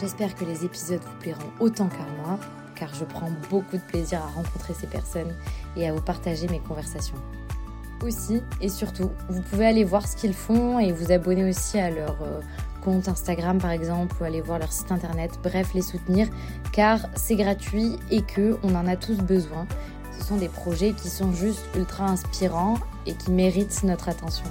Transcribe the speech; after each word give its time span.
J'espère 0.00 0.34
que 0.34 0.44
les 0.44 0.64
épisodes 0.64 1.00
vous 1.00 1.18
plairont 1.20 1.50
autant 1.60 1.88
qu'à 1.88 2.06
moi, 2.22 2.38
car 2.74 2.92
je 2.94 3.04
prends 3.04 3.30
beaucoup 3.48 3.76
de 3.76 3.82
plaisir 3.82 4.20
à 4.22 4.26
rencontrer 4.26 4.74
ces 4.74 4.88
personnes 4.88 5.32
et 5.76 5.88
à 5.88 5.92
vous 5.92 6.00
partager 6.00 6.48
mes 6.48 6.58
conversations. 6.58 7.16
Aussi 8.02 8.42
et 8.60 8.68
surtout, 8.68 9.10
vous 9.28 9.40
pouvez 9.42 9.66
aller 9.66 9.84
voir 9.84 10.06
ce 10.06 10.16
qu'ils 10.16 10.34
font 10.34 10.80
et 10.80 10.92
vous 10.92 11.12
abonner 11.12 11.48
aussi 11.48 11.78
à 11.78 11.90
leur 11.90 12.16
euh, 12.22 12.40
compte 12.82 13.08
Instagram 13.08 13.58
par 13.58 13.70
exemple 13.70 14.16
ou 14.20 14.24
aller 14.24 14.40
voir 14.40 14.58
leur 14.58 14.72
site 14.72 14.90
internet, 14.90 15.38
bref 15.42 15.72
les 15.74 15.82
soutenir 15.82 16.28
car 16.72 16.98
c'est 17.14 17.36
gratuit 17.36 17.96
et 18.10 18.22
que 18.22 18.58
on 18.64 18.74
en 18.74 18.86
a 18.88 18.96
tous 18.96 19.18
besoin. 19.18 19.66
Ce 20.18 20.24
sont 20.24 20.36
des 20.36 20.48
projets 20.48 20.92
qui 20.92 21.08
sont 21.08 21.32
juste 21.32 21.64
ultra 21.76 22.06
inspirants 22.06 22.78
et 23.06 23.14
qui 23.14 23.30
méritent 23.30 23.84
notre 23.84 24.08
attention. 24.08 24.46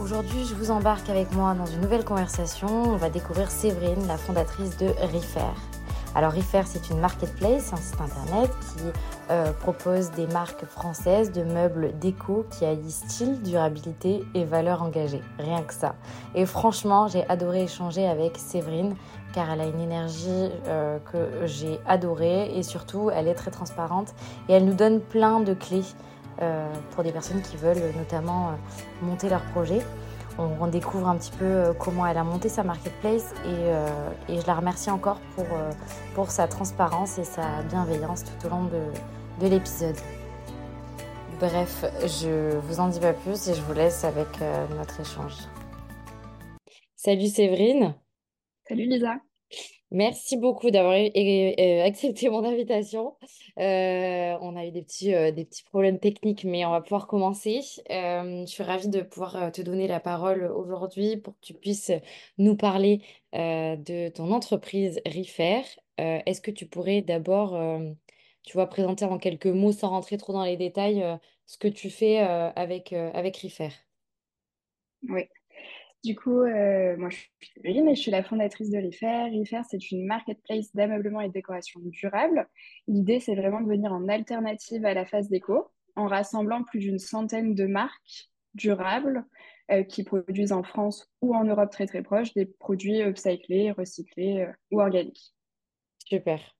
Aujourd'hui, 0.00 0.44
je 0.44 0.56
vous 0.56 0.72
embarque 0.72 1.08
avec 1.08 1.32
moi 1.32 1.54
dans 1.54 1.66
une 1.66 1.80
nouvelle 1.80 2.04
conversation. 2.04 2.66
On 2.66 2.96
va 2.96 3.10
découvrir 3.10 3.48
Séverine, 3.48 4.08
la 4.08 4.16
fondatrice 4.16 4.76
de 4.76 4.88
Refair. 4.88 5.54
Alors 6.16 6.32
Refair, 6.32 6.66
c'est 6.66 6.90
une 6.90 6.98
marketplace, 6.98 7.72
un 7.72 7.76
site 7.76 8.00
internet 8.00 8.50
qui 8.60 8.84
euh, 9.30 9.52
propose 9.52 10.10
des 10.10 10.26
marques 10.26 10.64
françaises 10.64 11.30
de 11.30 11.44
meubles 11.44 11.96
déco 12.00 12.44
qui 12.50 12.64
allient 12.64 12.90
style, 12.90 13.40
durabilité 13.42 14.24
et 14.34 14.44
valeur 14.44 14.82
engagée. 14.82 15.22
Rien 15.38 15.62
que 15.62 15.72
ça. 15.72 15.94
Et 16.34 16.44
franchement, 16.44 17.06
j'ai 17.06 17.24
adoré 17.28 17.62
échanger 17.62 18.04
avec 18.04 18.36
Séverine 18.36 18.96
car 19.32 19.48
elle 19.50 19.60
a 19.60 19.66
une 19.66 19.80
énergie 19.80 20.50
euh, 20.66 20.98
que 21.12 21.46
j'ai 21.46 21.78
adorée 21.86 22.56
et 22.56 22.64
surtout, 22.64 23.10
elle 23.14 23.28
est 23.28 23.34
très 23.34 23.52
transparente 23.52 24.12
et 24.48 24.54
elle 24.54 24.64
nous 24.64 24.74
donne 24.74 25.00
plein 25.00 25.38
de 25.38 25.54
clés 25.54 25.84
pour 26.90 27.04
des 27.04 27.12
personnes 27.12 27.42
qui 27.42 27.56
veulent 27.56 27.92
notamment 27.96 28.50
euh, 28.50 28.52
monter 29.02 29.28
leur 29.28 29.42
projet. 29.52 29.80
On, 30.36 30.66
découvre 30.66 31.06
un 31.06 31.16
petit 31.16 31.30
peu 31.30 31.44
euh, 31.44 31.72
comment 31.72 32.04
elle 32.06 32.18
a 32.18 32.24
monté 32.24 32.48
sa 32.48 32.64
marketplace 32.64 33.32
et, 33.46 34.32
et 34.32 34.40
je 34.40 34.46
la 34.48 34.54
remercie 34.54 34.90
encore 34.90 35.20
pour, 35.36 35.46
pour 36.14 36.30
sa 36.32 36.48
transparence 36.48 37.18
et 37.18 37.24
sa 37.24 37.62
bienveillance 37.62 38.24
tout 38.24 38.46
au 38.46 38.50
long 38.50 38.64
de, 38.64 39.44
de 39.44 39.48
l'épisode. 39.48 39.96
Bref, 41.38 41.84
je 42.00 42.56
vous 42.56 42.80
en 42.80 42.88
dis 42.88 42.98
pas 42.98 43.12
plus 43.12 43.48
et 43.48 43.54
je 43.54 43.62
vous 43.62 43.74
laisse 43.74 44.02
avec 44.02 44.26
notre 44.76 45.00
échange. 45.00 45.34
Salut 46.96 47.28
Séverine. 47.28 47.94
Salut 48.66 48.88
Lisa. 48.88 49.20
Merci 49.94 50.36
beaucoup 50.36 50.72
d'avoir 50.72 50.96
euh, 50.96 51.84
accepté 51.84 52.28
mon 52.28 52.44
invitation. 52.44 53.16
Euh, 53.60 54.36
on 54.40 54.56
a 54.56 54.66
eu 54.66 54.72
des 54.72 54.82
petits, 54.82 55.14
euh, 55.14 55.30
des 55.30 55.44
petits 55.44 55.62
problèmes 55.62 56.00
techniques, 56.00 56.42
mais 56.42 56.64
on 56.66 56.72
va 56.72 56.80
pouvoir 56.80 57.06
commencer. 57.06 57.60
je 57.88 58.44
suis 58.44 58.64
ravie 58.64 58.88
de 58.88 59.02
pouvoir 59.02 59.52
te 59.52 59.62
donner 59.62 59.86
la 59.86 60.00
parole 60.00 60.46
aujourd'hui 60.46 61.16
pour 61.16 61.34
que 61.34 61.46
tu 61.46 61.54
puisses 61.54 61.92
nous 62.38 62.56
parler 62.56 63.02
de 63.32 64.08
ton 64.08 64.32
entreprise 64.32 65.00
Refair. 65.06 65.64
est-ce 65.98 66.40
que 66.40 66.50
tu 66.50 66.66
pourrais 66.66 67.02
d'abord, 67.02 67.56
tu 68.42 68.54
vois, 68.54 68.66
présenter 68.66 69.04
en 69.04 69.18
quelques 69.18 69.46
mots, 69.46 69.70
sans 69.70 69.90
rentrer 69.90 70.16
trop 70.16 70.32
dans 70.32 70.44
les 70.44 70.56
détails, 70.56 71.04
ce 71.46 71.56
que 71.56 71.68
tu 71.68 71.88
fais 71.88 72.18
avec, 72.18 72.92
avec 72.92 73.36
Refair? 73.36 73.70
Oui. 75.08 75.28
Du 76.04 76.14
coup, 76.14 76.42
euh, 76.42 76.96
moi, 76.98 77.08
je 77.08 77.16
suis 77.16 77.30
Séverine 77.54 77.88
et 77.88 77.94
je 77.94 78.00
suis 78.02 78.10
la 78.10 78.22
fondatrice 78.22 78.68
de 78.68 78.76
Refair. 78.76 79.32
Refair, 79.32 79.64
c'est 79.68 79.90
une 79.90 80.06
marketplace 80.06 80.74
d'ameublement 80.74 81.22
et 81.22 81.28
de 81.28 81.32
décoration 81.32 81.80
durable. 81.82 82.46
L'idée, 82.86 83.20
c'est 83.20 83.34
vraiment 83.34 83.62
de 83.62 83.68
venir 83.68 83.90
en 83.90 84.06
alternative 84.08 84.84
à 84.84 84.92
la 84.92 85.06
phase 85.06 85.30
déco, 85.30 85.70
en 85.96 86.06
rassemblant 86.06 86.62
plus 86.62 86.80
d'une 86.80 86.98
centaine 86.98 87.54
de 87.54 87.64
marques 87.64 88.28
durables 88.52 89.24
euh, 89.70 89.82
qui 89.82 90.04
produisent 90.04 90.52
en 90.52 90.62
France 90.62 91.10
ou 91.22 91.34
en 91.34 91.44
Europe 91.44 91.70
très 91.70 91.86
très 91.86 92.02
proche 92.02 92.34
des 92.34 92.44
produits 92.44 93.00
upcyclés, 93.00 93.70
recyclés 93.70 94.42
euh, 94.42 94.52
ou 94.70 94.82
organiques. 94.82 95.32
Super. 96.06 96.54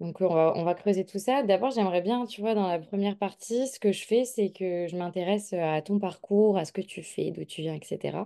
Donc, 0.00 0.20
on 0.20 0.32
va, 0.32 0.52
on 0.54 0.62
va 0.62 0.74
creuser 0.74 1.04
tout 1.04 1.18
ça. 1.18 1.42
D'abord, 1.42 1.72
j'aimerais 1.72 2.02
bien, 2.02 2.24
tu 2.24 2.40
vois, 2.40 2.54
dans 2.54 2.68
la 2.68 2.78
première 2.78 3.16
partie, 3.16 3.66
ce 3.66 3.80
que 3.80 3.90
je 3.90 4.06
fais, 4.06 4.24
c'est 4.24 4.50
que 4.50 4.86
je 4.86 4.96
m'intéresse 4.96 5.52
à 5.52 5.82
ton 5.82 5.98
parcours, 5.98 6.56
à 6.56 6.64
ce 6.64 6.72
que 6.72 6.80
tu 6.80 7.02
fais, 7.02 7.32
d'où 7.32 7.44
tu 7.44 7.62
viens, 7.62 7.74
etc. 7.74 8.16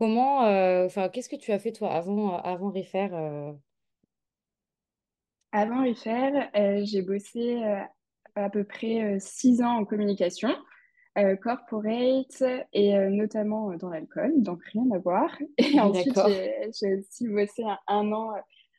Comment, 0.00 0.44
euh, 0.46 0.86
enfin, 0.86 1.08
qu'est-ce 1.08 1.28
que 1.28 1.36
tu 1.36 1.52
as 1.52 1.60
fait 1.60 1.70
toi 1.70 1.92
avant, 1.92 2.36
avant 2.38 2.70
Refair 2.70 3.14
euh? 3.14 3.52
Avant 5.52 5.84
Refair, 5.84 6.50
euh, 6.56 6.80
j'ai 6.84 7.02
bossé 7.02 7.62
à 8.34 8.50
peu 8.50 8.64
près 8.64 9.20
six 9.20 9.62
ans 9.62 9.78
en 9.78 9.84
communication. 9.84 10.50
corporate 11.42 12.42
et 12.72 12.92
notamment 13.08 13.76
dans 13.76 13.88
l'alcool, 13.88 14.32
donc 14.42 14.64
rien 14.72 14.90
à 14.92 14.98
voir. 14.98 15.30
Et 15.58 15.78
ensuite, 15.78 16.18
j'ai 16.80 16.94
aussi 16.96 17.28
bossé 17.28 17.62
un 17.86 18.10
an 18.10 18.32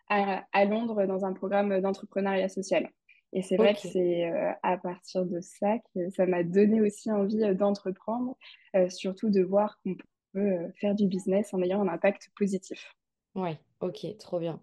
à, 0.09 0.65
Londres 0.65 1.05
dans 1.05 1.25
un 1.25 1.33
programme 1.33 1.79
d'entrepreneuriat 1.81 2.49
social. 2.49 2.89
Et 3.33 3.41
c'est 3.41 3.57
vrai 3.57 3.73
que 3.73 3.81
c'est 3.81 4.29
euh, 4.29 4.51
à 4.63 4.77
partir 4.77 5.25
de 5.25 5.41
ça 5.41 5.77
que 5.93 6.09
ça 6.11 6.25
m'a 6.25 6.43
donné 6.43 6.79
aussi 6.79 7.11
envie 7.11 7.43
euh, 7.43 7.53
d'entreprendre, 7.53 8.37
euh, 8.77 8.89
surtout 8.89 9.29
de 9.29 9.41
voir 9.41 9.77
qu'on 9.83 9.95
peut 9.95 10.71
faire 10.79 10.95
du 10.95 11.07
business 11.07 11.53
en 11.53 11.61
ayant 11.61 11.81
un 11.81 11.87
impact 11.87 12.29
positif. 12.37 12.93
Oui, 13.35 13.51
ok, 13.79 14.17
trop 14.17 14.39
bien. 14.39 14.61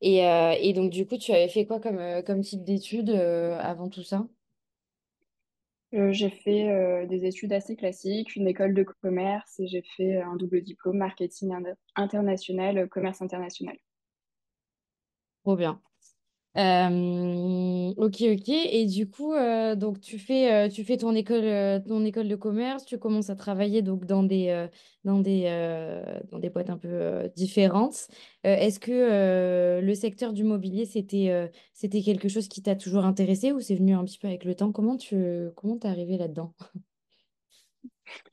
Et, 0.00 0.18
et, 0.18 0.72
donc, 0.74 0.90
du 0.90 1.06
coup, 1.06 1.16
tu 1.16 1.32
avais 1.32 1.48
fait 1.48 1.66
quoi 1.66 1.80
comme, 1.80 2.00
comme 2.24 2.40
type 2.40 2.62
d'études 2.62 3.10
avant 3.10 3.88
tout 3.88 4.04
ça? 4.04 4.28
J'ai 5.90 6.30
fait 6.30 7.06
des 7.08 7.24
études 7.24 7.52
assez 7.52 7.74
classiques, 7.74 8.36
une 8.36 8.46
école 8.46 8.74
de 8.74 8.84
commerce 8.84 9.58
et 9.58 9.66
j'ai 9.66 9.82
fait 9.96 10.20
un 10.20 10.36
double 10.36 10.62
diplôme 10.62 10.98
marketing 10.98 11.52
international, 11.96 12.88
commerce 12.88 13.20
international. 13.20 13.76
Trop 15.48 15.56
bien. 15.56 15.80
Euh, 16.58 17.92
ok, 17.96 18.22
ok. 18.22 18.48
Et 18.50 18.84
du 18.86 19.08
coup, 19.08 19.32
euh, 19.32 19.76
donc 19.76 20.00
tu 20.00 20.18
fais, 20.18 20.52
euh, 20.52 20.68
tu 20.68 20.84
fais 20.84 20.98
ton 20.98 21.14
école, 21.14 21.82
ton 21.88 22.04
école 22.04 22.28
de 22.28 22.36
commerce, 22.36 22.84
tu 22.84 22.98
commences 22.98 23.30
à 23.30 23.36
travailler 23.36 23.80
donc 23.80 24.04
dans 24.04 24.22
des, 24.22 24.68
dans 25.04 25.20
des, 25.20 25.44
dans 26.30 26.38
des 26.38 26.50
boîtes 26.50 26.70
un 26.70 26.76
peu 26.78 27.30
différentes. 27.36 28.08
est-ce 28.44 28.78
que 28.80 29.80
le 29.82 29.94
secteur 29.94 30.34
du 30.34 30.44
mobilier, 30.44 30.84
c'était, 30.84 31.50
c'était 31.72 32.02
quelque 32.02 32.28
chose 32.28 32.48
qui 32.48 32.62
t'a 32.62 32.76
toujours 32.76 33.06
intéressé 33.06 33.52
ou 33.52 33.60
c'est 33.60 33.76
venu 33.76 33.94
un 33.94 34.04
petit 34.04 34.18
peu 34.18 34.28
avec 34.28 34.44
le 34.44 34.54
temps? 34.54 34.72
Comment 34.72 34.98
tu, 34.98 35.16
comment 35.56 35.78
t'es 35.78 35.88
arrivé 35.88 36.18
là-dedans? 36.18 36.52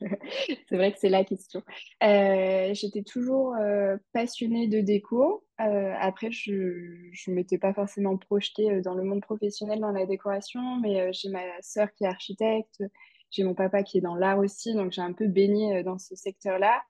c'est 0.68 0.76
vrai 0.76 0.92
que 0.92 0.98
c'est 0.98 1.08
la 1.08 1.24
question. 1.24 1.62
Euh, 2.02 2.72
j'étais 2.74 3.02
toujours 3.02 3.54
euh, 3.54 3.96
passionnée 4.12 4.68
de 4.68 4.80
déco. 4.80 5.44
Euh, 5.60 5.94
après, 5.98 6.30
je 6.30 6.52
ne 6.52 7.34
m'étais 7.34 7.58
pas 7.58 7.72
forcément 7.72 8.16
projetée 8.16 8.80
dans 8.80 8.94
le 8.94 9.02
monde 9.02 9.22
professionnel 9.22 9.80
dans 9.80 9.92
la 9.92 10.06
décoration, 10.06 10.76
mais 10.76 11.12
j'ai 11.12 11.30
ma 11.30 11.42
sœur 11.62 11.92
qui 11.94 12.04
est 12.04 12.08
architecte, 12.08 12.82
j'ai 13.30 13.44
mon 13.44 13.54
papa 13.54 13.82
qui 13.82 13.98
est 13.98 14.02
dans 14.02 14.16
l'art 14.16 14.38
aussi, 14.38 14.74
donc 14.74 14.92
j'ai 14.92 15.02
un 15.02 15.12
peu 15.12 15.26
baigné 15.26 15.82
dans 15.82 15.98
ce 15.98 16.14
secteur-là. 16.14 16.82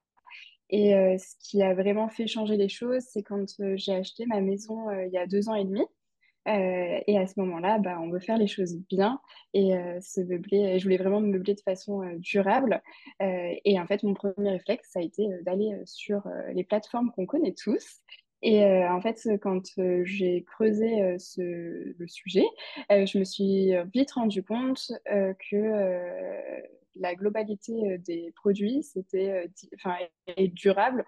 Et 0.69 0.91
ce 1.19 1.35
qui 1.39 1.63
a 1.63 1.75
vraiment 1.75 2.09
fait 2.09 2.27
changer 2.27 2.57
les 2.57 2.69
choses, 2.69 3.05
c'est 3.09 3.23
quand 3.23 3.47
j'ai 3.77 3.95
acheté 3.95 4.27
ma 4.27 4.41
maison 4.41 4.91
il 4.91 5.13
y 5.13 5.19
a 5.19 5.27
deux 5.27 5.49
ans 5.49 5.55
et 5.55 5.65
demi. 5.65 5.83
Euh, 6.47 7.01
et 7.07 7.19
à 7.19 7.27
ce 7.27 7.39
moment-là, 7.41 7.79
bah, 7.79 7.99
on 8.01 8.11
veut 8.11 8.21
faire 8.21 8.39
les 8.39 8.47
choses 8.47 8.77
bien 8.89 9.21
et 9.55 9.77
euh, 9.77 10.01
se 10.01 10.21
meubler. 10.21 10.79
Je 10.79 10.85
voulais 10.85 10.97
vraiment 10.97 11.21
me 11.21 11.29
meubler 11.29 11.55
de 11.55 11.61
façon 11.61 12.03
euh, 12.03 12.17
durable. 12.19 12.83
et 13.21 13.81
en 13.81 13.87
fait, 13.87 14.03
mon 14.03 14.15
premier 14.15 14.51
réflexe, 14.51 14.91
ça 14.93 15.01
a 15.01 15.03
été 15.03 15.29
d'aller 15.43 15.73
sur 15.85 16.23
les 16.53 16.65
plateformes 16.65 17.11
qu'on 17.13 17.27
connaît 17.27 17.55
tous. 17.55 18.01
Et 18.43 18.65
en 18.65 19.01
fait, 19.01 19.29
quand 19.43 19.63
j'ai 20.03 20.45
creusé 20.45 21.17
ce, 21.19 21.41
le 21.99 22.07
sujet, 22.07 22.45
je 22.91 23.19
me 23.19 23.25
suis 23.25 23.73
vite 23.93 24.13
rendu 24.13 24.43
compte 24.43 24.93
que 25.07 26.63
la 26.99 27.15
globalité 27.15 27.99
des 27.99 28.33
produits, 28.37 28.83
c'était 28.83 29.51
enfin 29.77 29.97
et 30.37 30.49
durable. 30.49 31.05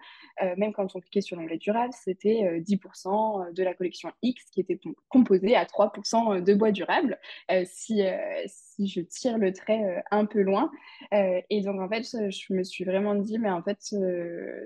même 0.57 0.73
quand 0.73 0.95
on 0.95 0.99
cliquait 0.99 1.21
sur 1.21 1.37
l'onglet 1.37 1.57
durable, 1.57 1.93
c'était 1.93 2.59
10% 2.61 3.53
de 3.53 3.63
la 3.63 3.73
collection 3.73 4.11
X 4.21 4.45
qui 4.51 4.61
était 4.61 4.79
composée 5.09 5.55
à 5.55 5.65
3% 5.65 6.43
de 6.43 6.53
bois 6.53 6.71
durable. 6.71 7.19
si, 7.65 8.01
si 8.47 8.87
je 8.87 9.01
tire 9.01 9.37
le 9.37 9.53
trait 9.53 10.03
un 10.11 10.25
peu 10.25 10.41
loin. 10.41 10.71
et 11.11 11.61
donc, 11.61 11.81
en 11.81 11.89
fait, 11.89 12.03
je 12.03 12.53
me 12.53 12.63
suis 12.63 12.83
vraiment 12.83 13.15
dit, 13.15 13.37
mais 13.39 13.49
en 13.49 13.63
fait, 13.63 13.77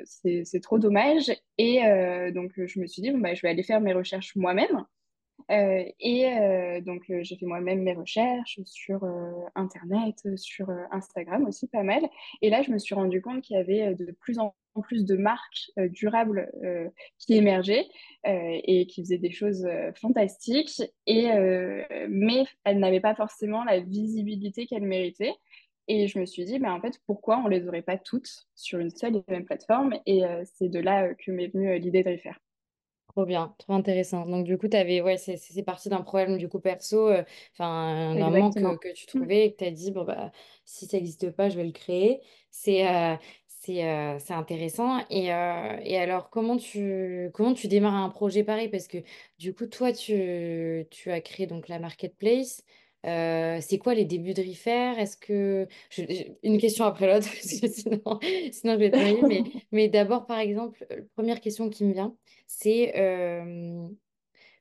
c'est 0.05 0.61
trop 0.61 0.79
dommage. 0.79 1.31
Et 1.57 1.81
donc, 2.33 2.51
je 2.55 2.79
me 2.79 2.87
suis 2.87 3.01
dit, 3.01 3.11
bon, 3.11 3.19
bah, 3.19 3.33
je 3.33 3.41
vais 3.41 3.49
aller 3.49 3.63
faire 3.63 3.81
mes 3.81 3.93
recherches 3.93 4.35
moi-même. 4.35 4.85
Euh, 5.51 5.83
et 5.99 6.27
euh, 6.27 6.81
donc, 6.81 7.03
euh, 7.09 7.19
j'ai 7.23 7.35
fait 7.37 7.45
moi-même 7.45 7.81
mes 7.81 7.93
recherches 7.93 8.59
sur 8.65 9.05
Internet, 9.55 10.15
sur 10.37 10.69
Instagram 10.91 11.45
aussi 11.45 11.67
pas 11.67 11.83
mal. 11.83 12.01
Et 12.41 12.49
là, 12.49 12.61
je 12.61 12.71
me 12.71 12.77
suis 12.77 12.95
rendu 12.95 13.21
compte 13.21 13.41
qu'il 13.41 13.57
y 13.57 13.59
avait 13.59 13.95
de 13.95 14.11
plus 14.11 14.39
en 14.39 14.55
plus 14.81 15.05
de 15.05 15.15
marques 15.15 15.71
durables 15.77 16.51
qui 17.19 17.35
émergeaient 17.35 17.87
et 18.25 18.87
qui 18.87 19.01
faisaient 19.03 19.17
des 19.19 19.31
choses 19.31 19.67
fantastiques. 19.95 20.81
Et, 21.05 21.29
mais 22.09 22.45
elles 22.63 22.79
n'avaient 22.79 22.99
pas 22.99 23.15
forcément 23.15 23.63
la 23.63 23.79
visibilité 23.79 24.65
qu'elles 24.65 24.83
méritaient. 24.83 25.35
Et 25.89 26.07
je 26.07 26.17
me 26.17 26.25
suis 26.25 26.45
dit, 26.45 26.59
ben, 26.59 26.71
en 26.71 26.81
fait, 26.81 26.99
pourquoi 27.05 27.39
on 27.43 27.47
les 27.47 27.67
aurait 27.67 27.81
pas 27.81 27.97
toutes 27.97 28.47
sur 28.55 28.79
une 28.79 28.89
seule 28.89 29.17
et 29.17 29.23
même 29.27 29.45
plateforme? 29.45 29.93
Et 30.05 30.21
c'est 30.45 30.69
de 30.69 30.79
là 30.79 31.13
que 31.13 31.31
m'est 31.31 31.47
venue 31.47 31.77
l'idée 31.77 32.03
de 32.03 32.09
les 32.09 32.17
faire. 32.17 32.39
Trop 33.15 33.25
bien, 33.25 33.53
trop 33.59 33.73
intéressant. 33.73 34.25
Donc, 34.25 34.43
du 34.43 34.57
coup, 34.57 34.67
avais, 34.73 34.99
ouais, 35.01 35.17
c'est 35.17 35.63
parti 35.63 35.87
d'un 35.87 36.01
problème 36.01 36.39
du 36.39 36.49
coup 36.49 36.59
perso, 36.59 37.09
euh, 37.09 37.23
enfin, 37.53 38.15
d'un 38.15 38.31
manque 38.31 38.55
que, 38.55 38.91
tu 38.91 39.05
mmh. 39.05 39.07
trouvais 39.07 39.45
et 39.45 39.53
que 39.53 39.57
tu 39.59 39.65
as 39.65 39.71
dit, 39.71 39.91
bon, 39.91 40.03
bah, 40.03 40.31
si 40.65 40.87
ça 40.87 40.97
n'existe 40.97 41.29
pas, 41.29 41.47
je 41.49 41.55
vais 41.55 41.63
le 41.63 41.71
créer. 41.71 42.21
C'est 42.49 42.87
euh, 42.87 43.15
euh, 43.69 44.17
c'est 44.19 44.33
intéressant. 44.33 45.05
Et, 45.11 45.25
et 45.25 45.97
alors, 45.97 46.31
comment 46.31 46.57
tu, 46.57 47.29
comment 47.35 47.53
tu 47.53 47.67
démarres 47.67 47.93
un 47.93 48.09
projet 48.09 48.43
pareil? 48.43 48.69
Parce 48.69 48.87
que 48.87 48.97
du 49.37 49.53
coup, 49.53 49.67
toi, 49.67 49.93
tu, 49.93 50.87
tu 50.89 51.11
as 51.11 51.21
créé 51.21 51.45
donc 51.45 51.67
la 51.67 51.77
marketplace. 51.77 52.63
C'est 53.03 53.77
quoi 53.79 53.93
les 53.93 54.05
débuts 54.05 54.33
de 54.33 54.41
Refair 54.41 54.99
Est-ce 54.99 55.17
que 55.17 55.67
une 56.43 56.57
question 56.57 56.85
après 56.85 57.07
l'autre 57.07 57.27
sinon, 57.41 58.19
sinon 58.51 58.73
je 58.73 58.77
vais 58.77 58.91
te 58.91 58.97
noyer. 58.97 59.21
Mais, 59.27 59.43
mais 59.71 59.87
d'abord, 59.89 60.25
par 60.25 60.39
exemple, 60.39 60.85
première 61.15 61.41
question 61.41 61.69
qui 61.69 61.85
me 61.85 61.93
vient, 61.93 62.15
c'est 62.47 62.93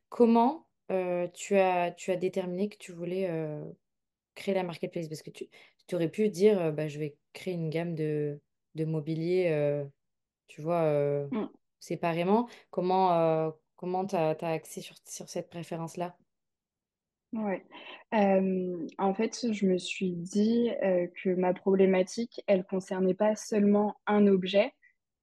comment 0.09 0.67
tu 0.89 1.57
as, 1.57 1.93
tu 1.93 2.11
as 2.11 2.17
déterminé 2.17 2.69
que 2.69 2.77
tu 2.77 2.93
voulais 2.93 3.31
créer 4.35 4.55
la 4.55 4.65
marketplace? 4.65 5.09
Parce 5.09 5.23
que 5.23 5.31
tu, 5.31 5.47
tu 5.87 5.95
aurais 5.95 6.09
pu 6.09 6.29
dire 6.29 6.73
bah, 6.73 6.89
je 6.89 6.99
vais 6.99 7.17
créer 7.33 7.55
une 7.55 7.71
gamme 7.71 7.95
de, 7.95 8.41
de 8.75 8.85
mobilier, 8.85 9.85
tu 10.49 10.63
vois, 10.63 11.27
mmh. 11.31 11.49
séparément. 11.79 12.49
Comment 12.71 13.53
comment 13.83 14.07
tu 14.07 14.15
as, 14.15 14.37
axé 14.41 14.81
sur, 14.81 14.95
sur 15.05 15.29
cette 15.29 15.51
préférence-là? 15.51 16.17
Ouais. 17.33 17.65
en 18.99 19.15
fait, 19.15 19.53
je 19.53 19.67
me 19.67 19.79
suis 19.79 20.13
dit 20.13 20.71
que 21.23 21.35
ma 21.35 21.55
problématique, 21.55 22.43
elle 22.47 22.65
concernait 22.65 23.15
pas 23.15 23.37
seulement 23.37 23.97
un 24.07 24.27
objet, 24.27 24.73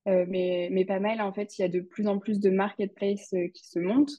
mais, 0.08 0.70
mais, 0.72 0.86
pas 0.86 1.00
mal, 1.00 1.22
en 1.22 1.32
fait, 1.34 1.60
il 1.60 1.62
y 1.62 1.66
a 1.66 1.70
de 1.70 1.82
plus 1.82 2.08
en 2.08 2.18
plus 2.20 2.40
de 2.40 2.50
marketplaces 2.50 3.30
qui 3.54 3.68
se 3.68 3.78
montent 3.80 4.14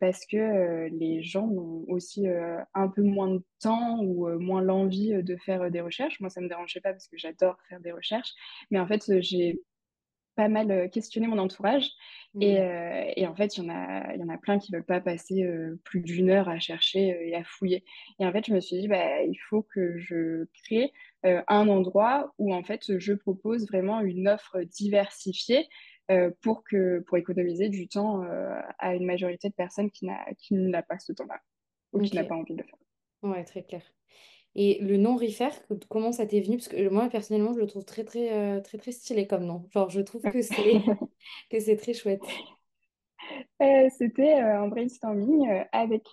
parce 0.00 0.26
que 0.26 0.88
les 0.92 1.22
gens 1.24 1.48
ont 1.48 1.84
aussi 1.88 2.26
un 2.74 2.88
peu 2.88 3.02
moins 3.02 3.30
de 3.30 3.42
temps 3.60 4.00
ou 4.04 4.28
moins 4.38 4.62
l'envie 4.62 5.22
de 5.22 5.36
faire 5.36 5.70
des 5.72 5.80
recherches. 5.80 6.20
Moi, 6.20 6.30
ça 6.30 6.40
me 6.40 6.48
dérangeait 6.48 6.80
pas 6.80 6.92
parce 6.92 7.08
que 7.08 7.18
j'adore 7.18 7.56
faire 7.68 7.80
des 7.80 7.92
recherches. 7.92 8.32
Mais 8.70 8.78
en 8.78 8.86
fait, 8.86 9.04
j'ai 9.22 9.60
pas 10.34 10.48
mal 10.48 10.70
euh, 10.70 10.88
questionné 10.88 11.26
mon 11.26 11.38
entourage. 11.38 11.90
Et, 12.40 12.58
mmh. 12.58 12.62
euh, 12.62 13.12
et, 13.16 13.26
en 13.26 13.34
fait, 13.34 13.56
il 13.56 13.64
y, 13.64 13.66
en 13.66 13.74
a, 13.74 14.14
y 14.14 14.22
en 14.22 14.28
a 14.28 14.38
plein 14.38 14.58
qui 14.58 14.72
ne 14.72 14.76
veulent 14.76 14.86
pas 14.86 15.00
passer 15.00 15.44
euh, 15.44 15.80
plus 15.84 16.00
d'une 16.00 16.30
heure 16.30 16.48
à 16.48 16.58
chercher 16.58 17.16
et 17.28 17.34
à 17.34 17.44
fouiller. 17.44 17.84
Et 18.18 18.26
en 18.26 18.32
fait, 18.32 18.46
je 18.46 18.52
me 18.52 18.60
suis 18.60 18.80
dit, 18.80 18.88
bah, 18.88 19.22
il 19.22 19.36
faut 19.48 19.62
que 19.62 19.98
je 19.98 20.46
crée 20.64 20.92
un 21.22 21.68
endroit 21.68 22.34
où 22.36 22.52
en 22.52 22.62
fait, 22.62 22.98
je 22.98 23.14
propose 23.14 23.66
vraiment 23.66 24.00
une 24.00 24.28
offre 24.28 24.60
diversifiée 24.60 25.66
pour, 26.42 26.64
que, 26.64 26.98
pour 27.00 27.16
économiser 27.16 27.70
du 27.70 27.88
temps 27.88 28.22
à 28.78 28.94
une 28.94 29.06
majorité 29.06 29.48
de 29.48 29.54
personnes 29.54 29.90
qui 29.90 30.04
n'a 30.50 30.82
pas 30.82 30.98
ce 30.98 31.14
temps-là 31.14 31.40
ou 31.94 32.00
qui 32.00 32.14
n'a 32.14 32.24
pas 32.24 32.34
envie 32.34 32.52
de 32.52 32.60
le 32.60 32.64
faire. 32.64 32.78
Ouais, 33.22 33.42
très 33.44 33.62
clair. 33.62 33.80
Et 34.56 34.78
le 34.80 34.96
nom 34.96 35.16
Refaire, 35.16 35.52
comment 35.88 36.12
ça 36.12 36.26
t'est 36.26 36.40
venu? 36.40 36.56
Parce 36.56 36.68
que 36.68 36.88
moi, 36.88 37.08
personnellement, 37.08 37.52
je 37.54 37.60
le 37.60 37.66
trouve 37.66 37.84
très, 37.84 38.04
très, 38.04 38.32
euh, 38.32 38.60
très, 38.60 38.78
très 38.78 38.92
stylé 38.92 39.26
comme 39.26 39.44
nom. 39.44 39.66
Genre, 39.72 39.90
je 39.90 40.00
trouve 40.00 40.22
que 40.22 40.42
c'est 40.42 40.54
que 41.50 41.58
c'est 41.58 41.76
très 41.76 41.92
chouette. 41.92 42.22
Euh, 43.62 43.88
c'était 43.98 44.34
euh, 44.34 44.60
un 44.62 44.68
brainstorming 44.68 45.48
avec, 45.72 46.06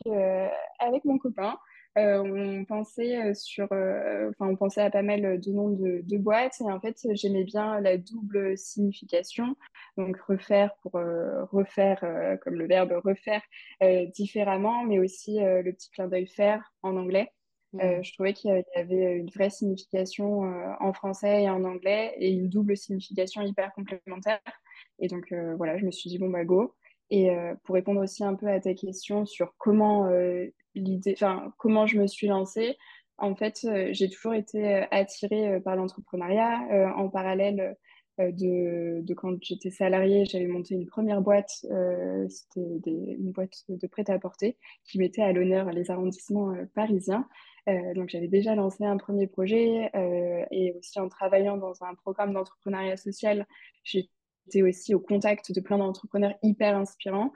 avec 0.79 1.05
mon 1.05 1.19
copain. 1.19 1.55
on 1.95 2.65
pensait 2.67 3.33
sur, 3.35 3.65
enfin, 3.65 4.47
on 4.47 4.55
pensait 4.55 4.81
à 4.81 4.89
pas 4.89 5.03
mal 5.03 5.39
de 5.39 5.51
noms 5.51 5.69
de, 5.69 6.01
de 6.03 6.17
boîtes 6.17 6.59
et 6.61 6.71
en 6.71 6.79
fait, 6.79 6.97
j'aimais 7.11 7.43
bien 7.43 7.79
la 7.79 7.97
double 7.97 8.57
signification. 8.57 9.55
Donc, 9.97 10.17
refaire 10.17 10.73
pour 10.81 10.93
refaire, 10.93 11.99
comme 12.41 12.55
le 12.55 12.65
verbe 12.65 12.93
refaire 13.03 13.41
différemment, 14.15 14.83
mais 14.83 14.97
aussi 14.97 15.38
le 15.39 15.71
petit 15.73 15.91
clin 15.91 16.07
d'œil 16.07 16.27
faire 16.27 16.73
en 16.81 16.95
anglais. 16.97 17.29
Euh, 17.79 18.00
mm. 18.00 18.03
je 18.03 18.13
trouvais 18.13 18.33
qu'il 18.33 18.51
y 18.51 18.79
avait 18.79 19.15
une 19.18 19.29
vraie 19.29 19.50
signification 19.50 20.44
euh, 20.45 20.73
en 20.79 20.94
français 20.94 21.44
et 21.44 21.50
en 21.50 21.63
anglais 21.63 22.13
et 22.18 22.31
une 22.31 22.50
double 22.50 22.75
signification 22.75 23.41
hyper 23.41 23.71
complémentaire. 23.73 24.39
Et 25.00 25.07
donc 25.07 25.31
euh, 25.31 25.56
voilà, 25.56 25.77
je 25.77 25.85
me 25.85 25.91
suis 25.91 26.09
dit 26.09 26.18
bon 26.18 26.29
bah 26.29 26.45
go. 26.45 26.75
Et 27.13 27.29
pour 27.65 27.75
répondre 27.75 28.00
aussi 28.00 28.23
un 28.23 28.35
peu 28.35 28.47
à 28.47 28.62
ta 28.62 28.73
question 28.73 29.25
sur 29.25 29.53
comment 29.57 30.09
l'idée, 30.75 31.12
enfin 31.12 31.53
comment 31.57 31.85
je 31.85 32.00
me 32.00 32.07
suis 32.07 32.27
lancée, 32.27 32.77
en 33.18 33.35
fait 33.35 33.68
j'ai 33.91 34.09
toujours 34.09 34.33
été 34.33 34.85
attirée 34.91 35.59
par 35.59 35.75
l'entrepreneuriat. 35.75 36.94
en 36.95 37.09
parallèle 37.09 37.75
de, 38.19 39.02
de, 39.02 39.13
quand 39.13 39.36
j'étais 39.42 39.72
salariée, 39.72 40.25
j'avais 40.25 40.48
monté 40.48 40.75
une 40.75 40.86
première 40.86 41.22
boîte, 41.22 41.66
c'était 42.30 42.81
une 42.86 43.31
boîte 43.31 43.63
de 43.69 43.88
prêt-à-porter 43.88 44.58
qui 44.86 45.00
mettait 45.00 45.22
à 45.24 45.31
l'honneur 45.31 45.72
les 45.72 45.90
arrondissements 45.92 46.54
parisiens. 46.75 47.28
Euh, 47.69 47.94
donc 47.94 48.10
j'avais 48.10 48.28
déjà 48.28 48.56
lancé 48.56 48.84
un 48.86 48.98
premier 48.98 49.28
projet 49.28 49.90
euh, 49.96 50.44
et 50.50 50.74
aussi 50.74 51.00
en 51.00 51.10
travaillant 51.10 51.58
dans 51.58 51.84
un 51.84 51.94
programme 51.94 52.34
d'entrepreneuriat 52.34 52.98
social, 52.98 53.46
j'étais 53.84 54.63
aussi 54.63 54.96
au 54.96 55.00
contact 55.00 55.52
de 55.52 55.62
plein 55.62 55.78
d'entrepreneurs 55.78 56.34
hyper 56.42 56.75
inspirants. 56.75 57.31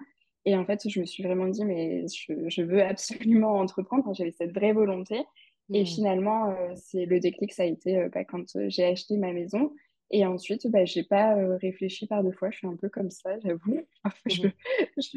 Et 0.46 0.56
en 0.56 0.66
fait, 0.66 0.88
je 0.88 1.00
me 1.00 1.06
suis 1.06 1.24
vraiment 1.24 1.48
dit, 1.48 1.66
mais 1.66 2.06
je, 2.08 2.62
veux 2.62 2.84
absolument 2.84 3.54
entreprendre. 3.60 4.14
J'avais 4.14 4.32
cette 4.32 4.54
vraie 4.54 4.74
volonté. 4.74 5.24
Et 5.74 5.82
mmh. 5.82 5.88
finalement, 5.88 6.52
euh, 6.52 6.74
c'est 6.76 7.06
le 7.06 7.20
déclic, 7.20 7.52
ça 7.52 7.64
a 7.64 7.66
été 7.66 8.08
bah, 8.14 8.24
quand 8.24 8.46
j'ai 8.68 8.86
acheté 8.86 9.18
ma 9.18 9.34
maison. 9.34 9.74
Et 10.12 10.26
ensuite, 10.26 10.68
bah, 10.68 10.86
je 10.86 11.00
n'ai 11.00 11.06
pas 11.06 11.36
euh, 11.36 11.58
réfléchi 11.58 12.08
par 12.08 12.24
deux 12.24 12.32
fois. 12.32 12.52
Je 12.52 12.58
suis 12.58 12.68
un 12.68 12.76
peu 12.76 12.90
comme 12.90 13.10
ça, 13.10 13.40
j'avoue. 13.40 13.82
je 14.28 14.48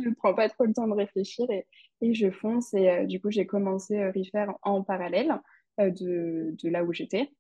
ne 0.00 0.14
prends 0.14 0.34
pas 0.34 0.48
trop 0.48 0.64
le 0.64 0.72
temps 0.72 0.88
de 0.88 0.94
réfléchir 0.94 1.50
et, 1.50 1.66
et 2.00 2.14
je 2.14 2.30
fonce. 2.30 2.72
Et 2.74 2.88
euh, 2.88 3.04
du 3.04 3.20
coup, 3.20 3.30
j'ai 3.30 3.46
commencé 3.46 4.02
refaire 4.10 4.54
en 4.62 4.82
parallèle 4.82 5.40
euh, 5.80 5.90
de, 5.90 6.54
de, 6.62 6.68
là 6.70 6.84
où 6.84 6.92
j'étais. 6.92 7.30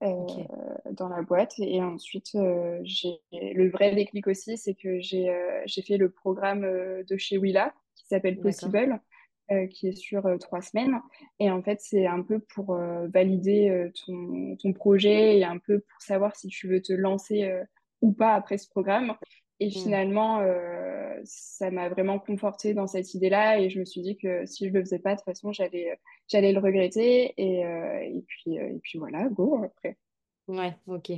dans 0.00 1.08
la 1.08 1.22
boîte 1.22 1.54
et 1.60 1.80
ensuite 1.80 2.30
le 2.34 3.68
vrai 3.70 3.94
déclic 3.94 4.26
aussi 4.26 4.56
c'est 4.56 4.74
que 4.74 5.00
j'ai 5.00 5.82
fait 5.86 5.96
le 5.96 6.10
programme 6.10 6.66
de 7.08 7.16
chez 7.16 7.38
Willa 7.38 7.72
qui 7.94 8.08
s'appelle 8.08 8.40
Possible 8.40 9.00
euh, 9.52 9.66
qui 9.66 9.88
est 9.88 9.96
sur 9.96 10.26
euh, 10.26 10.36
trois 10.38 10.62
semaines. 10.62 11.00
Et 11.38 11.50
en 11.50 11.62
fait, 11.62 11.80
c'est 11.80 12.06
un 12.06 12.22
peu 12.22 12.40
pour 12.40 12.74
euh, 12.74 13.06
valider 13.08 13.90
ton, 14.04 14.56
ton, 14.56 14.72
projet 14.72 15.38
et 15.38 15.44
un 15.44 15.58
peu 15.58 15.80
pour 15.80 16.00
savoir 16.00 16.34
si 16.36 16.48
tu 16.48 16.68
veux 16.68 16.80
te 16.80 16.92
lancer 16.92 17.52
ou 18.00 18.12
pas 18.12 18.34
après 18.34 18.58
ce 18.58 18.68
programme. 18.68 19.14
Et 19.60 19.68
mm. 19.68 19.70
finalement, 19.70 20.40
ça 21.24 21.70
m'a 21.70 21.88
vraiment 21.88 22.18
conforté 22.18 22.74
dans 22.74 22.86
cette 22.86 23.14
idée-là. 23.14 23.60
Et 23.60 23.70
je 23.70 23.78
me 23.78 23.84
suis 23.84 24.02
dit 24.02 24.16
que 24.16 24.46
si 24.46 24.68
je 24.68 24.72
le 24.72 24.80
faisais 24.80 24.98
pas, 24.98 25.12
de 25.12 25.16
toute 25.16 25.26
façon, 25.26 25.52
j'allais, 25.52 25.98
j'allais 26.28 26.52
le 26.52 26.60
regretter. 26.60 27.34
Et, 27.36 27.60
et, 27.60 28.24
puis, 28.26 28.56
et 28.56 28.80
puis 28.82 28.98
voilà, 28.98 29.28
go 29.28 29.62
après. 29.64 29.96
Ouais, 30.48 30.74
ok. 30.86 31.12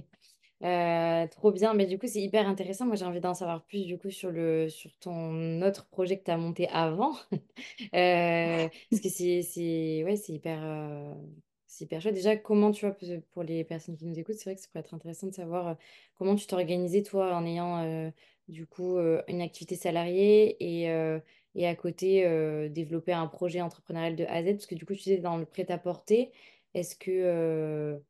Euh, 0.65 1.27
trop 1.29 1.53
bien, 1.53 1.75
mais 1.75 1.85
du 1.87 1.99
coup, 1.99 2.07
c'est 2.07 2.23
hyper 2.23 2.49
intéressant. 2.49 2.87
Moi, 2.87 2.97
j'ai 2.97 3.05
envie 3.05 3.21
d'en 3.21 3.35
savoir 3.35 3.65
plus 3.67 3.85
du 3.85 3.99
coup 3.99 4.11
sur 4.11 4.31
le 4.31 4.69
sur 4.71 4.97
ton 4.99 5.61
autre 5.61 5.87
projet 5.89 6.19
que 6.19 6.25
tu 6.25 6.31
as 6.31 6.39
monté 6.39 6.69
avant. 6.69 7.15
Euh, 7.95 8.69
parce 8.91 9.03
que 9.03 9.09
c'est 9.09 9.43
c'est 9.43 10.03
ouais, 10.05 10.17
c'est 10.17 10.33
hyper 10.33 10.61
euh, 10.65 11.15
c'est 11.67 11.85
hyper 11.85 12.01
chouette. 12.01 12.15
Déjà, 12.15 12.37
comment 12.37 12.71
tu 12.73 12.87
vois 12.87 12.97
pour 13.33 13.43
les 13.43 13.65
personnes 13.65 13.97
qui 13.97 14.05
nous 14.07 14.19
écoutent, 14.19 14.37
c'est 14.37 14.45
vrai 14.45 14.55
que 14.57 14.61
ça 14.61 14.69
pourrait 14.69 14.81
être 14.81 14.95
intéressant 14.95 15.27
de 15.29 15.35
savoir 15.35 15.77
comment 16.17 16.35
tu 16.37 16.47
t'organisais 16.47 17.03
toi 17.03 17.35
en 17.37 17.45
ayant 17.47 18.13
du 18.49 18.67
coup 18.67 18.99
une 19.29 19.41
activité 19.43 19.77
salariée 19.77 20.57
et 20.61 20.87
et 21.55 21.67
à 21.69 21.75
côté 21.77 22.23
développer 22.71 23.13
un 23.13 23.27
projet 23.27 23.61
entrepreneurial 23.61 24.17
de 24.17 24.25
A 24.25 24.35
à 24.35 24.43
Z? 24.43 24.47
Parce 24.55 24.67
que 24.67 24.75
du 24.75 24.87
coup, 24.87 24.95
tu 24.95 25.03
disais 25.05 25.19
dans 25.19 25.37
le 25.37 25.45
prêt-à-porter, 25.47 26.33
est-ce 26.75 26.97
que 26.97 28.01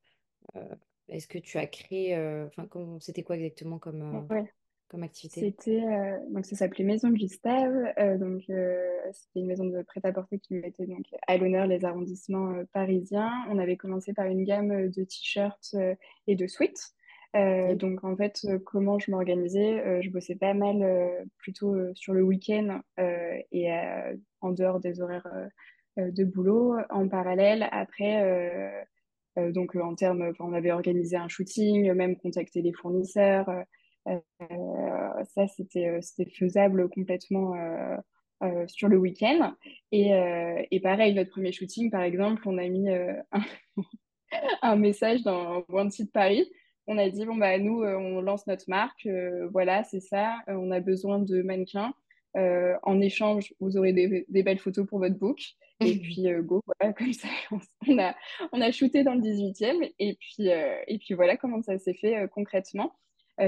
est-ce 1.09 1.27
que 1.29 1.39
tu 1.39 1.59
as 1.59 1.67
créé, 1.67 2.17
enfin, 2.47 2.67
c'était 3.01 3.23
quoi 3.23 3.37
exactement 3.37 3.79
comme, 3.79 4.27
Ouais. 4.31 4.45
comme 4.89 5.03
activité? 5.03 5.41
C'était 5.41 5.83
euh, 5.83 6.19
donc 6.31 6.47
ça 6.47 6.57
s'appelait 6.57 6.85
Maison 6.85 7.11
Gustave, 7.11 7.93
euh, 7.99 8.17
donc 8.19 8.43
euh, 8.51 8.89
c'était 9.13 9.41
une 9.41 9.47
maison 9.47 9.65
de 9.65 9.83
prêt-à-porter 9.83 10.39
qui 10.39 10.55
mettait 10.55 10.87
donc 10.87 11.05
à 11.27 11.37
l'honneur 11.37 11.67
les 11.67 11.85
arrondissements 11.85 12.53
euh, 12.53 12.65
parisiens. 12.73 13.33
On 13.51 13.59
avait 13.59 13.77
commencé 13.77 14.13
par 14.13 14.27
une 14.27 14.45
gamme 14.45 14.89
de 14.91 15.05
t-shirts 15.05 15.75
euh, 15.75 15.95
et 16.27 16.37
de 16.37 16.47
sweats. 16.47 16.93
Euh, 17.37 17.75
donc 17.75 18.05
en 18.05 18.17
fait, 18.17 18.39
euh, 18.45 18.61
comment 18.65 19.01
je 19.01 19.11
m'organisais, 19.11 19.85
euh, 19.85 20.01
je 20.01 20.11
bossais 20.11 20.37
pas 20.37 20.55
mal 20.55 20.83
euh, 20.83 21.25
plutôt 21.39 21.75
euh, 21.75 21.93
sur 21.97 22.13
le 22.15 22.23
week-end 22.23 22.81
euh, 23.01 23.39
et 23.51 23.73
euh, 23.73 24.17
en 24.41 24.53
dehors 24.53 24.79
des 24.79 25.01
horaires 25.01 25.27
euh, 25.35 25.49
euh, 25.99 26.11
de 26.13 26.25
boulot. 26.25 26.77
En 26.91 27.09
parallèle, 27.09 27.69
après, 27.73 28.23
euh, 28.23 28.71
euh, 28.71 28.85
donc 29.53 29.77
euh, 29.77 29.83
en 29.83 29.95
termes, 29.95 30.23
enfin, 30.31 30.45
on 30.49 30.53
avait 30.53 30.73
organisé 30.73 31.17
un 31.17 31.29
shooting, 31.29 31.93
même 31.93 32.17
contacté 32.17 32.63
les 32.63 32.73
fournisseurs. 32.73 33.49
euh, 34.09 34.19
euh, 34.43 35.25
ça, 35.35 35.47
c'était 35.49 35.89
euh, 35.89 36.01
faisable 36.39 36.89
complètement 36.91 37.55
euh, 37.55 37.97
euh, 38.43 38.67
sur 38.69 38.89
le 38.89 38.99
week-end. 38.99 39.55
Et, 39.93 40.15
euh, 40.15 40.63
et 40.71 40.81
pareil, 40.81 41.15
notre 41.15 41.31
premier 41.31 41.53
shooting, 41.53 41.91
par 41.91 42.03
exemple, 42.03 42.43
on 42.47 42.59
a 42.59 42.69
mis 42.69 42.89
euh, 42.91 43.15
un, 43.33 43.41
un 44.63 44.77
message 44.77 45.23
dans 45.23 45.65
Wanted 45.69 46.11
Paris. 46.13 46.51
On 46.87 46.99
a 46.99 47.09
dit, 47.09 47.25
bon, 47.27 47.37
bah, 47.37 47.59
nous, 47.59 47.83
euh, 47.83 47.97
on 47.97 48.21
lance 48.21 48.47
notre 48.47 48.65
marque. 48.69 49.07
euh, 49.07 49.49
voilà, 49.53 49.85
c'est 49.85 50.01
ça. 50.01 50.39
euh, 50.49 50.55
on 50.55 50.71
a 50.71 50.81
besoin 50.81 51.19
de 51.19 51.43
mannequins. 51.43 51.95
Euh, 52.37 52.77
en 52.83 53.01
échange, 53.01 53.55
vous 53.61 53.77
aurez 53.77 53.93
des, 53.93 54.27
des 54.29 54.43
belles 54.43 54.59
photos 54.59 54.87
pour 54.87 54.99
votre 54.99 55.17
book. 55.17 55.41
Et 55.81 55.99
puis, 55.99 56.29
euh, 56.29 56.43
go, 56.43 56.63
voilà, 56.67 56.93
comme 56.99 57.13
ça, 57.13 57.29
on 57.89 57.99
a, 57.99 58.15
on 58.53 58.61
a 58.61 58.71
shooté 58.71 59.05
dans 59.05 59.15
le 59.15 59.21
18e. 59.21 59.93
Et 59.99 60.17
puis, 60.19 60.51
euh, 60.51 60.77
et 60.87 60.99
puis 60.99 61.15
voilà 61.15 61.37
comment 61.37 61.63
ça 61.63 61.79
s'est 61.79 61.95
fait 61.95 62.29
concrètement. 62.33 62.95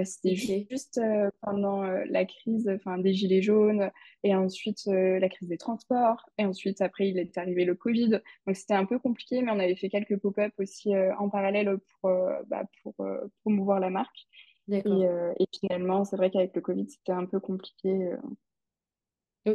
C'était 0.02 0.35
juste 0.35 1.00
pendant 1.43 1.83
la 1.83 2.25
crise 2.25 2.69
enfin, 2.75 2.99
des 2.99 3.14
Gilets 3.14 3.40
jaunes 3.40 3.93
et 4.25 4.35
ensuite 4.35 4.85
la 4.87 5.28
crise 5.28 5.47
des 5.47 5.59
transports. 5.59 6.28
Et 6.38 6.45
ensuite, 6.45 6.81
après, 6.81 7.09
il 7.09 7.21
est 7.21 7.38
arrivé 7.38 7.64
le 7.64 7.76
Covid. 7.76 8.21
Donc, 8.49 8.57
c'était 8.57 8.75
un 8.75 8.85
peu 8.85 8.99
compliqué, 8.99 9.43
mais 9.43 9.52
on 9.52 9.61
avait 9.61 9.76
fait 9.76 9.88
quelques 9.88 10.19
pop-up 10.19 10.52
aussi 10.59 10.90
en 11.21 11.28
parallèle 11.28 11.78
pour, 12.00 12.11
bah, 12.49 12.64
pour 12.83 12.97
promouvoir 13.43 13.78
la 13.78 13.90
marque. 13.90 14.26
Et 14.73 14.83
finalement, 15.61 16.05
c'est 16.05 16.16
vrai 16.16 16.33
qu'avec 16.33 16.57
le 16.57 16.62
Covid, 16.62 16.90
c'était 16.90 17.12
un 17.12 17.25
peu 17.25 17.38
compliqué. 17.38 18.11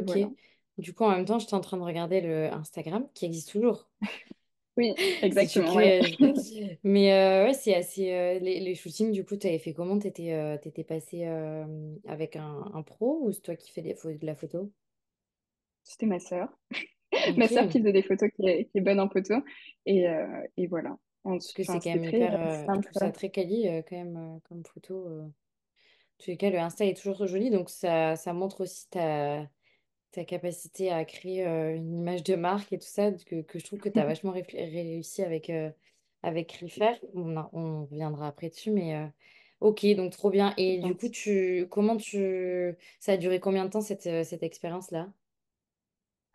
Ok. 0.00 0.16
voilà. 0.16 0.32
Du 0.78 0.94
coup, 0.94 1.04
en 1.04 1.10
même 1.10 1.24
temps, 1.26 1.38
j'étais 1.38 1.54
en 1.54 1.60
train 1.60 1.76
de 1.76 1.82
regarder 1.82 2.20
le 2.20 2.52
Instagram 2.52 3.06
qui 3.14 3.26
existe 3.26 3.50
toujours. 3.52 3.88
Oui, 4.76 4.94
exactement, 5.22 5.74
ouais. 5.74 5.94
curieuse. 6.00 6.18
Mais 6.84 7.12
euh, 7.12 7.46
ouais, 7.46 7.54
c'est 7.54 7.74
assez. 7.74 8.12
euh, 8.12 8.38
les, 8.38 8.60
les 8.60 8.74
shootings, 8.74 9.12
du 9.12 9.24
coup, 9.24 9.36
tu 9.36 9.46
avais 9.46 9.58
fait 9.58 9.74
comment? 9.74 9.98
T'étais 9.98 10.32
euh, 10.32 10.58
t'étais 10.58 10.84
passé 10.84 11.26
euh, 11.26 11.66
avec 12.06 12.36
un, 12.36 12.70
un 12.74 12.82
pro 12.82 13.20
ou 13.22 13.32
c'est 13.32 13.42
toi 13.42 13.56
qui 13.56 13.70
fais 13.72 13.82
des 13.82 13.94
pho- 13.94 14.18
de 14.18 14.26
la 14.26 14.34
photo? 14.34 14.72
C'était 15.84 16.06
ma 16.06 16.18
sœur. 16.20 16.48
Ma 17.36 17.48
sœur 17.48 17.66
Ok. 17.66 17.70
qui 17.70 17.80
faisait 17.80 17.92
des 17.92 18.02
photos, 18.02 18.30
qui 18.36 18.46
est, 18.48 18.66
qui 18.66 18.78
est 18.78 18.80
bonne 18.82 19.00
en 19.00 19.08
photo. 19.10 19.34
Et, 19.86 20.08
euh, 20.08 20.26
et 20.56 20.66
voilà. 20.68 20.98
Parce 21.40 21.52
Ensuite, 21.52 21.54
que 21.54 21.64
c'est 21.64 21.78
enfin, 21.78 21.80
quand 21.80 21.90
c'était 21.90 21.98
même 21.98 22.04
très 22.04 22.22
hyper. 22.22 22.40
euh, 22.42 22.46
euh, 22.46 22.68
je 22.74 22.80
simple. 22.80 22.88
trouve 22.88 22.96
ça 22.96 23.10
très 23.10 23.30
quali 23.30 23.68
euh, 23.68 23.82
quand 23.88 23.96
même 23.96 24.16
euh, 24.16 24.38
comme 24.48 24.64
photo. 24.64 25.06
euh. 25.08 25.22
En 25.26 26.24
tous 26.24 26.30
les 26.30 26.36
cas, 26.36 26.50
le 26.50 26.58
Insta 26.60 26.86
est 26.86 26.96
toujours 27.00 27.26
joli, 27.26 27.50
donc 27.50 27.70
ça, 27.70 28.16
ça 28.16 28.32
montre 28.34 28.62
aussi 28.62 28.88
ta, 28.90 29.48
ta 30.12 30.24
capacité 30.24 30.90
à 30.92 31.04
créer 31.04 31.46
euh, 31.46 31.74
une 31.76 31.98
image 31.98 32.22
de 32.24 32.34
marque 32.36 32.72
et 32.72 32.78
tout 32.78 32.86
ça, 32.86 33.12
que, 33.12 33.42
que 33.42 33.58
je 33.58 33.64
trouve 33.66 33.80
que 33.80 33.88
tu 33.88 33.98
as 33.98 34.04
vachement 34.06 34.32
réfl- 34.34 34.56
réussi 34.56 35.22
avec, 35.22 35.50
euh, 35.50 35.70
avec 36.22 36.52
Refaire. 36.62 36.98
On, 37.14 37.36
a- 37.36 37.50
on 37.52 37.82
reviendra 37.86 38.28
après 38.28 38.48
dessus, 38.50 38.70
mais 38.72 38.94
euh, 38.96 39.06
ok, 39.60 39.86
donc 39.96 40.12
trop 40.12 40.30
bien. 40.30 40.54
Et 40.58 40.78
du 40.80 40.96
coup, 40.96 41.08
tu, 41.08 41.66
comment 41.70 41.96
tu, 41.96 42.74
ça 43.00 43.12
a 43.12 43.16
duré 43.16 43.40
combien 43.40 43.64
de 43.64 43.70
temps 43.70 43.80
cette, 43.80 44.06
euh, 44.06 44.24
cette 44.24 44.42
expérience-là? 44.42 45.12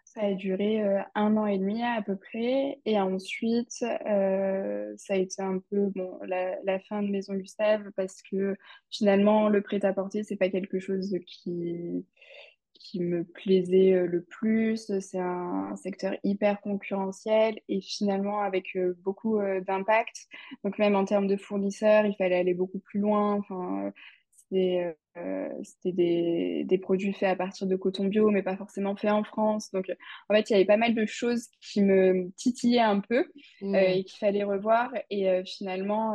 Ça 0.06 0.22
a 0.24 0.34
duré 0.34 0.82
euh, 0.82 1.02
un 1.16 1.36
an 1.38 1.46
et 1.46 1.60
demi 1.60 1.84
à 1.84 2.02
peu 2.02 2.16
près. 2.16 2.80
Et 2.86 3.00
ensuite, 3.00 3.84
euh, 3.84 4.94
ça 4.98 5.14
a 5.14 5.18
été 5.18 5.42
un 5.42 5.60
peu 5.70 5.88
bon, 5.96 6.18
la, 6.26 6.58
la 6.64 6.80
fin 6.80 7.04
de 7.04 7.10
Maison 7.10 7.36
Gustave 7.36 7.92
parce 7.96 8.22
que 8.24 8.56
finalement, 8.90 9.50
le 9.50 9.62
prêt-à-porter, 9.62 10.24
c'est 10.24 10.38
pas 10.38 10.50
quelque 10.50 10.80
chose 10.80 11.14
qui, 11.28 12.06
qui 12.80 13.00
me 13.02 13.24
plaisait 13.24 13.94
euh, 13.94 14.08
le 14.08 14.24
plus. 14.24 14.92
C'est 15.00 15.20
un 15.20 15.76
secteur 15.76 16.16
hyper 16.24 16.62
concurrentiel 16.62 17.60
et 17.68 17.82
finalement 17.82 18.42
avec 18.42 18.76
euh, 18.76 18.98
beaucoup 19.04 19.40
euh, 19.40 19.62
d'impact. 19.62 20.28
Donc 20.64 20.78
même 20.80 20.96
en 20.96 21.06
termes 21.06 21.28
de 21.28 21.38
fournisseurs, 21.38 22.06
il 22.06 22.16
fallait 22.16 22.38
aller 22.38 22.54
beaucoup 22.54 22.80
plus 22.80 23.00
loin. 23.00 23.36
Enfin, 23.36 23.92
c'était 24.36 24.96
euh, 25.18 25.50
des, 25.84 26.64
des 26.66 26.78
produits 26.78 27.14
faits 27.14 27.30
à 27.30 27.36
partir 27.36 27.68
de 27.68 27.76
coton 27.76 28.06
bio, 28.06 28.30
mais 28.30 28.44
pas 28.44 28.56
forcément 28.58 28.96
faits 28.96 29.12
en 29.12 29.24
France. 29.24 29.72
Donc, 29.72 29.92
en 30.30 30.34
fait, 30.36 30.50
il 30.50 30.54
y 30.54 30.56
avait 30.56 30.66
pas 30.66 30.78
mal 30.78 30.96
de 30.96 31.06
choses 31.06 31.48
qui 31.62 31.82
me 31.82 32.30
titillaient 32.38 32.80
un 32.80 33.00
peu 33.00 33.20
euh, 33.20 33.26
Hmm, 33.62 33.76
et 33.76 34.04
qu'il 34.04 34.18
fallait 34.20 34.44
revoir. 34.44 34.92
Et 35.10 35.30
euh, 35.30 35.44
finalement, 35.46 36.14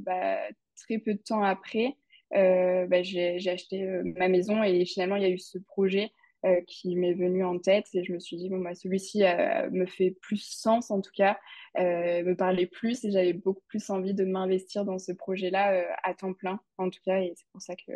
bah, 0.00 0.38
très 0.76 0.98
peu 0.98 1.14
de 1.14 1.22
temps 1.24 1.42
après, 1.42 1.96
bah, 2.32 3.02
j'ai, 3.02 3.36
acheté 3.48 3.84
euh, 3.84 4.02
ma 4.04 4.28
maison 4.28 4.62
et 4.62 4.84
finalement, 4.84 5.16
il 5.16 5.22
y 5.22 5.26
a 5.26 5.30
eu 5.30 5.38
ce 5.38 5.58
projet 5.58 6.12
euh, 6.44 6.60
qui 6.66 6.96
m'est 6.96 7.14
venu 7.14 7.44
en 7.44 7.58
tête 7.58 7.86
et 7.94 8.02
je 8.02 8.12
me 8.12 8.18
suis 8.18 8.36
dit, 8.36 8.48
bon, 8.48 8.58
bah, 8.58 8.74
celui-ci 8.74 9.22
euh, 9.24 9.70
me 9.70 9.86
fait 9.86 10.16
plus 10.20 10.42
sens 10.42 10.90
en 10.90 11.00
tout 11.00 11.12
cas, 11.14 11.38
euh, 11.78 12.24
me 12.24 12.34
parlait 12.34 12.66
plus 12.66 13.04
et 13.04 13.10
j'avais 13.10 13.32
beaucoup 13.32 13.62
plus 13.68 13.90
envie 13.90 14.14
de 14.14 14.24
m'investir 14.24 14.84
dans 14.84 14.98
ce 14.98 15.12
projet-là 15.12 15.72
euh, 15.72 15.84
à 16.02 16.14
temps 16.14 16.32
plein 16.32 16.60
en 16.78 16.90
tout 16.90 17.00
cas 17.04 17.20
et 17.20 17.32
c'est 17.36 17.46
pour 17.52 17.62
ça 17.62 17.76
que 17.76 17.92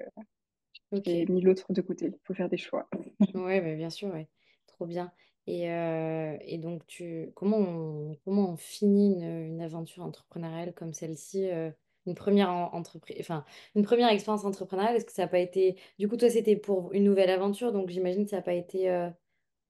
j'ai 1.04 1.26
mis 1.26 1.40
l'autre 1.40 1.72
de 1.72 1.80
côté. 1.80 2.06
Il 2.06 2.20
faut 2.24 2.34
faire 2.34 2.48
des 2.48 2.56
choix. 2.56 2.88
Ouais, 3.34 3.60
mais 3.60 3.74
bien 3.74 3.90
sûr, 3.90 4.12
ouais. 4.12 4.28
Trop 4.66 4.86
bien. 4.86 5.10
Et, 5.48 5.70
euh, 5.70 6.36
et 6.40 6.58
donc, 6.58 6.86
tu, 6.86 7.30
comment 7.34 7.58
on, 7.58 8.16
comment 8.24 8.52
on 8.52 8.56
finit 8.56 9.14
une, 9.14 9.22
une 9.22 9.60
aventure 9.60 10.04
entrepreneuriale 10.04 10.72
comme 10.74 10.92
celle-ci, 10.92 11.50
euh, 11.50 11.70
une 12.06 12.14
première 12.14 12.50
entreprise, 12.50 13.16
enfin, 13.20 13.44
une 13.74 13.84
première 13.84 14.10
expérience 14.10 14.44
entrepreneuriale, 14.44 14.96
est-ce 14.96 15.04
que 15.04 15.12
ça 15.12 15.22
n'a 15.22 15.28
pas 15.28 15.38
été, 15.38 15.76
du 15.98 16.08
coup, 16.08 16.16
toi, 16.16 16.30
c'était 16.30 16.56
pour 16.56 16.92
une 16.92 17.04
nouvelle 17.04 17.30
aventure, 17.30 17.72
donc 17.72 17.88
j'imagine 17.90 18.24
que 18.24 18.30
ça 18.30 18.36
n'a 18.36 18.42
pas 18.42 18.54
été, 18.54 18.90
euh, 18.90 19.10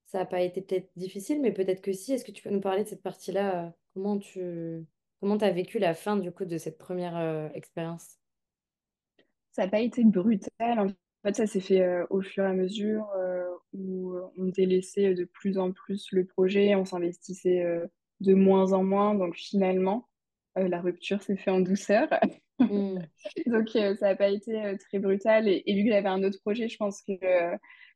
ça 0.07 0.21
a 0.21 0.26
pas 0.26 0.43
été 0.43 0.61
peut-être 0.62 0.90
difficile, 0.97 1.40
mais 1.40 1.52
peut-être 1.52 1.83
que 1.83 1.93
si. 1.93 2.12
Est-ce 2.12 2.25
que 2.25 2.33
tu 2.33 2.43
peux 2.43 2.50
nous 2.50 2.61
parler 2.61 2.85
de 2.85 2.88
cette 2.88 3.02
partie-là, 3.02 3.66
euh, 3.66 3.71
comment 3.95 4.19
tu, 4.19 4.85
comment 5.21 5.37
vécu 5.37 5.78
la 5.78 5.95
fin, 5.95 6.16
du 6.16 6.31
coup, 6.33 6.45
de 6.45 6.59
cette 6.59 6.78
première, 6.78 7.16
euh, 7.16 7.49
expérience? 7.55 8.19
Ça 9.52 9.64
n'a 9.64 9.69
pas 9.69 9.81
été 9.81 10.05
brutal. 10.05 10.78
En 10.81 10.88
fait, 11.25 11.37
ça 11.37 11.47
s'est 11.47 11.61
fait 11.61 11.85
au 12.11 12.21
fur 12.21 12.45
et 12.45 12.49
à 12.49 12.52
mesure 12.52 13.09
où 13.73 14.14
on 14.37 14.45
délaissait 14.45 15.14
de 15.14 15.25
plus 15.25 15.59
en 15.59 15.73
plus 15.73 16.09
le 16.12 16.26
projet, 16.26 16.75
on 16.75 16.85
s'investissait 16.85 17.64
de 18.21 18.35
moins 18.35 18.75
en 18.75 18.85
moins. 18.85 19.14
Donc 19.14 19.35
finalement, 19.35 20.09
euh, 20.58 20.68
la 20.68 20.80
rupture 20.80 21.22
s'est 21.22 21.36
faite 21.36 21.54
en 21.54 21.60
douceur. 21.60 22.08
Hmm, 22.68 22.98
Donc 23.46 23.76
euh, 23.76 23.94
ça 23.96 24.08
n'a 24.08 24.16
pas 24.16 24.28
été 24.28 24.64
euh, 24.64 24.76
très 24.76 24.98
brutal. 24.98 25.48
Et, 25.48 25.62
et 25.66 25.75
vu 25.76 25.84
que 25.84 25.90
j'avais 25.94 26.08
un 26.08 26.22
autre 26.25 26.40
projet, 26.40 26.68
je 26.68 26.76
pense 26.76 27.02
que 27.02 27.12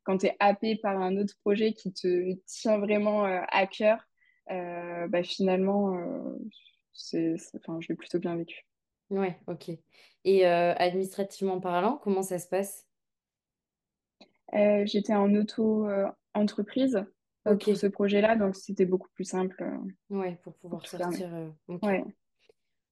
quand 0.03 0.19
tu 0.19 0.27
es 0.27 0.35
happé 0.39 0.75
par 0.77 1.01
un 1.01 1.17
autre 1.17 1.35
projet 1.41 1.73
qui 1.73 1.93
te 1.93 2.33
tient 2.45 2.79
vraiment 2.79 3.23
à 3.23 3.67
cœur, 3.67 4.07
bah, 4.47 5.23
finalement, 5.23 5.95
c'est, 6.93 7.37
c'est- 7.37 7.57
enfin, 7.57 7.79
je 7.81 7.89
l'ai 7.89 7.95
plutôt 7.95 8.19
bien 8.19 8.35
vécu. 8.35 8.65
Ouais, 9.09 9.37
ok. 9.47 9.71
Et 10.23 10.45
administrativement 10.45 11.59
parlant, 11.59 11.97
comment 11.97 12.23
ça 12.23 12.39
se 12.39 12.47
passe? 12.47 12.87
J'étais 14.85 15.13
en 15.15 15.33
auto-entreprise 15.33 17.05
Ok. 17.45 17.63
pour 17.63 17.75
ce 17.77 17.87
projet-là, 17.87 18.35
donc 18.35 18.55
c'était 18.55 18.85
beaucoup 18.85 19.09
plus 19.13 19.23
simple 19.25 19.63
Ouais, 20.09 20.35
pour 20.43 20.53
pour 20.69 20.81
pouvoir 20.81 20.87
fermer. 20.87 21.17
sortir. 21.17 21.33
euh. 21.33 21.49
Ouais. 21.81 22.03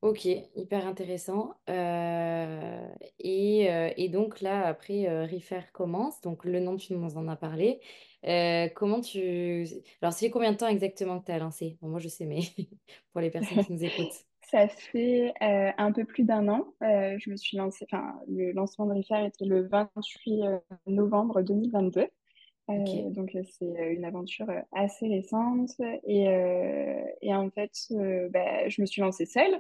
Ok, 0.02 0.26
hyper 0.56 0.88
intéressant. 0.88 1.56
Euh, 1.70 2.88
et, 3.20 3.70
euh, 3.70 3.92
et 3.98 4.08
donc 4.08 4.40
là, 4.40 4.66
après, 4.66 5.10
euh, 5.10 5.26
Refaire 5.26 5.74
commence. 5.74 6.22
Donc 6.22 6.46
le 6.46 6.62
nom, 6.62 6.78
tu 6.78 6.94
nous 6.94 7.18
en 7.18 7.28
as 7.28 7.36
parlé. 7.36 7.82
Euh, 8.26 8.70
comment 8.76 9.02
tu... 9.02 9.68
Alors, 10.02 10.14
c'est 10.14 10.30
combien 10.30 10.54
de 10.54 10.58
temps 10.58 10.68
exactement 10.70 11.20
que 11.20 11.26
tu 11.26 11.32
as 11.34 11.40
lancé? 11.40 11.78
Bon, 11.82 11.90
moi, 11.90 12.00
je 12.00 12.08
sais, 12.08 12.26
mais 12.26 12.40
pour 13.12 13.20
les 13.20 13.30
personnes 13.30 13.60
qui 13.66 13.74
nous 13.74 13.84
écoutent. 13.84 14.26
Ça 14.50 14.68
fait 14.70 15.34
euh, 15.42 15.72
un 15.78 15.92
peu 15.92 16.06
plus 16.06 16.24
d'un 16.24 16.48
an. 16.48 16.74
Euh, 16.82 17.18
je 17.20 17.30
me 17.30 17.36
suis 17.36 17.58
lancée, 17.58 17.86
enfin, 17.92 18.20
le 18.28 18.52
lancement 18.54 18.86
de 18.88 18.94
Refaire 18.94 19.26
était 19.26 19.46
le 19.46 19.68
28 19.68 20.44
euh, 20.44 20.58
novembre 20.88 21.42
2022. 21.42 22.08
Euh, 22.70 23.10
donc 23.10 23.34
euh, 23.34 23.42
c'est 23.58 23.66
euh, 23.66 23.94
une 23.94 24.06
aventure 24.06 24.46
assez 24.74 25.08
récente 25.08 25.72
et, 26.06 26.26
et 27.22 27.34
en 27.34 27.50
fait 27.50 27.72
euh, 27.92 28.30
bah, 28.30 28.70
je 28.70 28.82
me 28.82 28.86
suis 28.86 29.02
lancée 29.02 29.26
seule. 29.26 29.60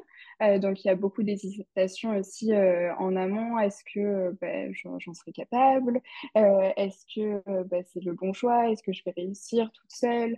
Donc 0.61 0.83
il 0.83 0.87
y 0.87 0.91
a 0.91 0.95
beaucoup 0.95 1.23
d'hésitation 1.23 2.15
aussi 2.17 2.53
en 2.53 3.15
amont. 3.15 3.57
Est-ce 3.59 3.83
que 3.93 4.37
bah, 4.39 4.71
j'en 4.71 5.13
serais 5.13 5.31
capable? 5.31 6.01
Est-ce 6.35 7.05
que 7.13 7.63
bah, 7.63 7.77
c'est 7.85 8.03
le 8.03 8.13
bon 8.13 8.31
choix? 8.33 8.69
Est-ce 8.71 8.83
que 8.83 8.93
je 8.93 9.03
vais 9.03 9.13
réussir 9.17 9.71
toute 9.73 9.91
seule? 9.91 10.37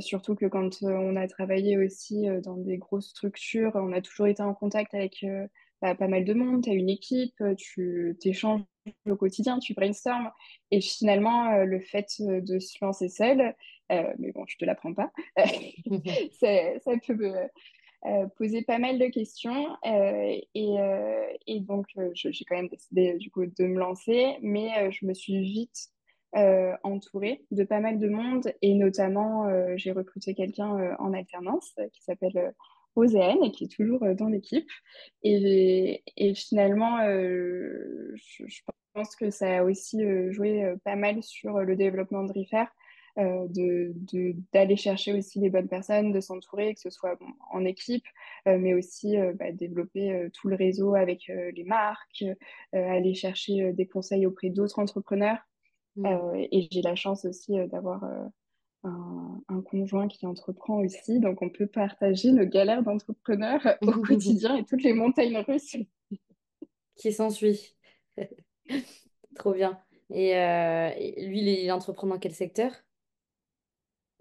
Surtout 0.00 0.34
que 0.34 0.46
quand 0.46 0.82
on 0.82 1.16
a 1.16 1.28
travaillé 1.28 1.76
aussi 1.78 2.26
dans 2.42 2.56
des 2.56 2.78
grosses 2.78 3.10
structures, 3.10 3.72
on 3.74 3.92
a 3.92 4.00
toujours 4.00 4.26
été 4.26 4.42
en 4.42 4.54
contact 4.54 4.94
avec 4.94 5.24
bah, 5.82 5.94
pas 5.94 6.08
mal 6.08 6.24
de 6.24 6.32
monde, 6.32 6.64
tu 6.64 6.70
as 6.70 6.74
une 6.74 6.88
équipe, 6.88 7.42
tu 7.58 8.16
échanges 8.24 8.62
au 9.08 9.16
quotidien, 9.16 9.58
tu 9.58 9.74
brainstorms. 9.74 10.30
Et 10.70 10.80
finalement, 10.80 11.64
le 11.64 11.80
fait 11.80 12.06
de 12.18 12.58
se 12.58 12.78
lancer 12.82 13.08
seul, 13.08 13.54
mais 13.90 14.32
bon, 14.32 14.44
je 14.46 14.56
te 14.56 14.64
l'apprends 14.64 14.94
pas, 14.94 15.12
ça, 16.40 16.78
ça, 16.80 16.92
peut 17.06 17.32
euh, 18.06 18.26
poser 18.36 18.62
pas 18.62 18.78
mal 18.78 18.98
de 18.98 19.06
questions. 19.06 19.76
Euh, 19.84 20.38
et, 20.54 20.78
euh, 20.78 21.26
et, 21.46 21.60
donc 21.60 21.86
j'ai 22.14 22.44
quand 22.44 22.56
même 22.56 22.68
décidé 22.68 23.14
du 23.14 23.30
coup 23.30 23.46
de 23.46 23.64
me 23.64 23.78
lancer, 23.78 24.36
mais 24.42 24.90
je 24.92 25.06
me 25.06 25.14
suis 25.14 25.42
vite 25.42 25.88
entourée 26.82 27.44
de 27.50 27.64
pas 27.64 27.80
mal 27.80 27.98
de 27.98 28.08
monde 28.08 28.52
et 28.60 28.74
notamment 28.74 29.46
j'ai 29.76 29.92
recruté 29.92 30.34
quelqu'un 30.34 30.96
en 30.98 31.12
alternance 31.12 31.74
qui 31.92 32.02
s'appelle 32.02 32.54
Océane 32.94 33.42
et 33.42 33.50
qui 33.50 33.64
est 33.64 33.72
toujours 33.72 34.04
dans 34.14 34.28
l'équipe. 34.28 34.68
Et, 35.22 36.02
et, 36.16 36.34
finalement, 36.34 36.98
je, 37.00 38.60
pense 38.92 39.16
que 39.16 39.30
ça 39.30 39.58
a 39.58 39.64
aussi 39.64 40.02
joué 40.30 40.74
pas 40.84 40.96
mal 40.96 41.22
sur 41.22 41.60
le 41.60 41.76
développement 41.76 42.24
de 42.24 42.32
Refair 42.32 42.68
euh, 43.18 43.46
d'aller 44.52 44.76
chercher 44.76 45.14
aussi 45.14 45.40
les 45.40 45.48
bonnes 45.48 45.68
personnes, 45.68 46.12
de 46.12 46.20
s'entourer, 46.20 46.74
que 46.74 46.80
ce 46.80 46.90
soit 46.90 47.18
en 47.50 47.64
équipe, 47.64 48.04
euh, 48.46 48.58
mais 48.58 48.74
aussi 48.74 49.16
euh, 49.16 49.32
bah, 49.32 49.52
développer 49.52 50.28
tout 50.34 50.48
le 50.48 50.56
réseau 50.56 50.94
avec 50.94 51.28
les 51.28 51.64
marques, 51.64 52.24
aller 52.72 53.14
chercher 53.14 53.72
des 53.72 53.86
conseils 53.86 54.26
auprès 54.26 54.50
d'autres 54.50 54.78
entrepreneurs. 54.78 55.38
Mmh. 55.96 56.34
et 56.52 56.68
j'ai 56.70 56.82
la 56.82 56.94
chance 56.94 57.24
aussi 57.24 57.56
d'avoir 57.68 58.04
un, 58.84 59.42
un, 59.48 59.60
conjoint 59.62 60.08
qui 60.08 60.26
entreprend 60.26 60.78
aussi, 60.80 61.20
donc 61.20 61.42
on 61.42 61.48
peut 61.48 61.66
partager 61.66 62.32
nos 62.32 62.44
galères 62.44 62.82
d'entrepreneurs 62.82 63.66
au 63.82 63.92
quotidien 64.02 64.56
et 64.56 64.64
toutes 64.64 64.82
les 64.82 64.92
montagnes 64.92 65.38
russes. 65.38 65.76
qui 66.96 67.12
s'ensuit. 67.12 67.76
Trop 69.36 69.52
bien. 69.52 69.78
Et, 70.10 70.34
lui, 71.26 71.62
il 71.64 71.72
entreprend 71.72 72.06
dans 72.06 72.18
quel 72.18 72.34
secteur? 72.34 72.72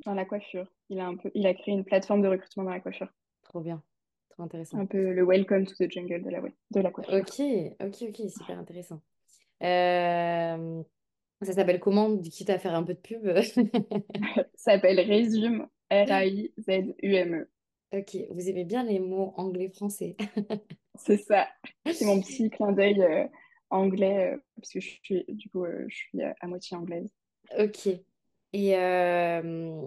Dans 0.06 0.14
la 0.14 0.26
coiffure. 0.26 0.68
Il 0.90 1.00
a, 1.00 1.08
un 1.08 1.16
peu, 1.16 1.32
il 1.34 1.48
a 1.48 1.54
créé 1.54 1.74
une 1.74 1.86
plateforme 1.86 2.22
de 2.22 2.28
recrutement 2.28 2.64
dans 2.64 2.72
la 2.72 2.80
coiffure. 2.80 3.12
Trop 3.44 3.62
bien, 3.62 3.82
trop 4.30 4.44
intéressant. 4.44 4.78
Un 4.78 4.86
peu 4.86 5.14
le 5.14 5.24
welcome 5.24 5.66
to 5.66 5.74
the 5.76 5.90
jungle 5.90 6.22
de 6.22 6.30
la, 6.30 6.42
de 6.42 6.80
la 6.80 6.92
coiffure. 6.92 7.14
Ok, 7.14 7.42
ok, 7.80 8.10
ok, 8.10 8.30
super 8.30 8.60
intéressant. 8.60 9.02
Euh, 9.64 10.84
ça 11.42 11.54
s'appelle 11.54 11.80
comment? 11.80 12.18
Quitte 12.18 12.50
à 12.50 12.60
faire 12.60 12.76
un 12.76 12.84
peu 12.84 12.94
de 12.94 13.00
pub. 13.00 13.26
ça 14.56 14.74
s'appelle 14.74 15.00
Resume, 15.00 15.68
R-A-I-Z-U-M-E. 15.92 17.50
Ok, 17.94 18.18
vous 18.32 18.50
aimez 18.50 18.66
bien 18.66 18.84
les 18.84 19.00
mots 19.00 19.34
anglais-français. 19.38 20.18
C'est 20.96 21.18
ça. 21.18 21.48
C'est 21.86 22.06
mon 22.06 22.22
petit 22.22 22.50
clin 22.50 22.72
d'œil 22.72 23.02
euh, 23.02 23.26
anglais, 23.70 24.34
euh, 24.34 24.38
parce 24.56 24.72
que 24.72 24.80
je 24.80 24.98
suis, 25.04 25.26
du 25.28 25.50
coup, 25.50 25.66
je 25.88 25.96
suis 25.96 26.22
à 26.22 26.48
moitié 26.48 26.76
anglaise. 26.78 27.10
Ok. 27.58 27.88
Et, 28.54 28.78
euh, 28.78 29.82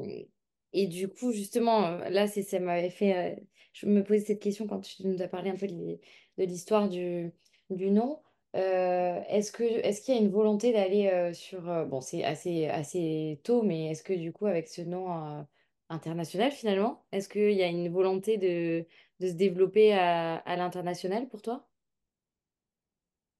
et 0.72 0.86
du 0.86 1.08
coup, 1.08 1.32
justement, 1.32 1.96
là, 2.10 2.26
ça 2.26 2.60
m'avait 2.60 2.90
fait. 2.90 3.16
Euh, 3.16 3.40
je 3.72 3.86
me 3.86 4.02
posais 4.02 4.26
cette 4.26 4.42
question 4.42 4.66
quand 4.66 4.80
tu 4.80 5.06
nous 5.06 5.22
as 5.22 5.28
parlé 5.28 5.50
un 5.50 5.56
peu 5.56 5.66
de, 5.66 5.98
l'histoire 6.36 6.88
du, 6.88 7.32
du 7.70 7.90
nom. 7.90 8.20
Euh, 8.56 9.20
est-ce 9.28 9.52
que, 9.52 9.62
est-ce 9.62 10.00
qu'il 10.00 10.14
y 10.14 10.18
a 10.18 10.20
une 10.20 10.30
volonté 10.30 10.72
d'aller 10.72 11.32
sur. 11.34 11.62
bon, 11.86 12.00
c'est 12.00 12.24
assez, 12.24 12.66
assez 12.66 13.40
tôt, 13.44 13.62
mais 13.62 13.90
est-ce 13.90 14.02
que 14.02 14.12
du 14.12 14.32
coup, 14.32 14.46
avec 14.46 14.68
ce 14.68 14.82
nom 14.82 15.46
international, 15.88 16.50
finalement, 16.50 17.04
est-ce 17.12 17.28
qu'il 17.28 17.52
y 17.52 17.62
a 17.62 17.68
une 17.68 17.88
volonté 17.88 18.38
de, 18.38 18.86
de 19.20 19.28
se 19.28 19.34
développer 19.34 19.92
à, 19.94 20.36
à 20.36 20.56
l'international 20.56 21.28
pour 21.28 21.42
toi? 21.42 21.68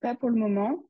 Pas 0.00 0.14
pour 0.14 0.28
le 0.28 0.36
moment 0.36 0.84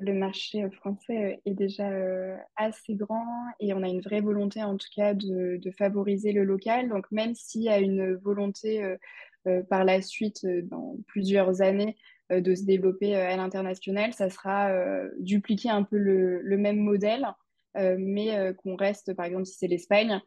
le 0.00 0.14
marché 0.14 0.62
euh, 0.62 0.70
français 0.70 1.34
euh, 1.34 1.36
est 1.44 1.54
déjà 1.54 1.88
euh, 1.90 2.36
assez 2.56 2.94
grand 2.94 3.26
et 3.60 3.74
on 3.74 3.82
a 3.82 3.88
une 3.88 4.00
vraie 4.00 4.20
volonté 4.20 4.62
en 4.62 4.76
tout 4.76 4.88
cas 4.94 5.14
de, 5.14 5.60
favoriser 5.76 6.32
le 6.32 6.44
local. 6.44 6.88
Donc 6.88 7.10
même 7.10 7.34
s'il 7.34 7.62
y 7.62 7.68
a 7.68 7.78
une 7.78 8.14
volonté 8.14 8.96
par 9.68 9.84
la 9.84 10.02
suite, 10.02 10.46
dans 10.64 10.96
plusieurs 11.06 11.60
années, 11.60 11.96
de 12.30 12.54
se 12.54 12.64
développer 12.64 13.14
à 13.14 13.36
l'international, 13.36 14.12
ça 14.12 14.30
sera 14.30 14.70
dupliquer 15.18 15.70
un 15.70 15.82
peu 15.82 15.96
le, 15.96 16.56
même 16.56 16.78
modèle, 16.78 17.26
mais 17.74 18.54
qu'on 18.58 18.76
reste, 18.76 19.14
par 19.14 19.26
exemple, 19.26 19.46
si 19.46 19.56
c'est 19.56 19.68
l'Espagne, 19.68 20.20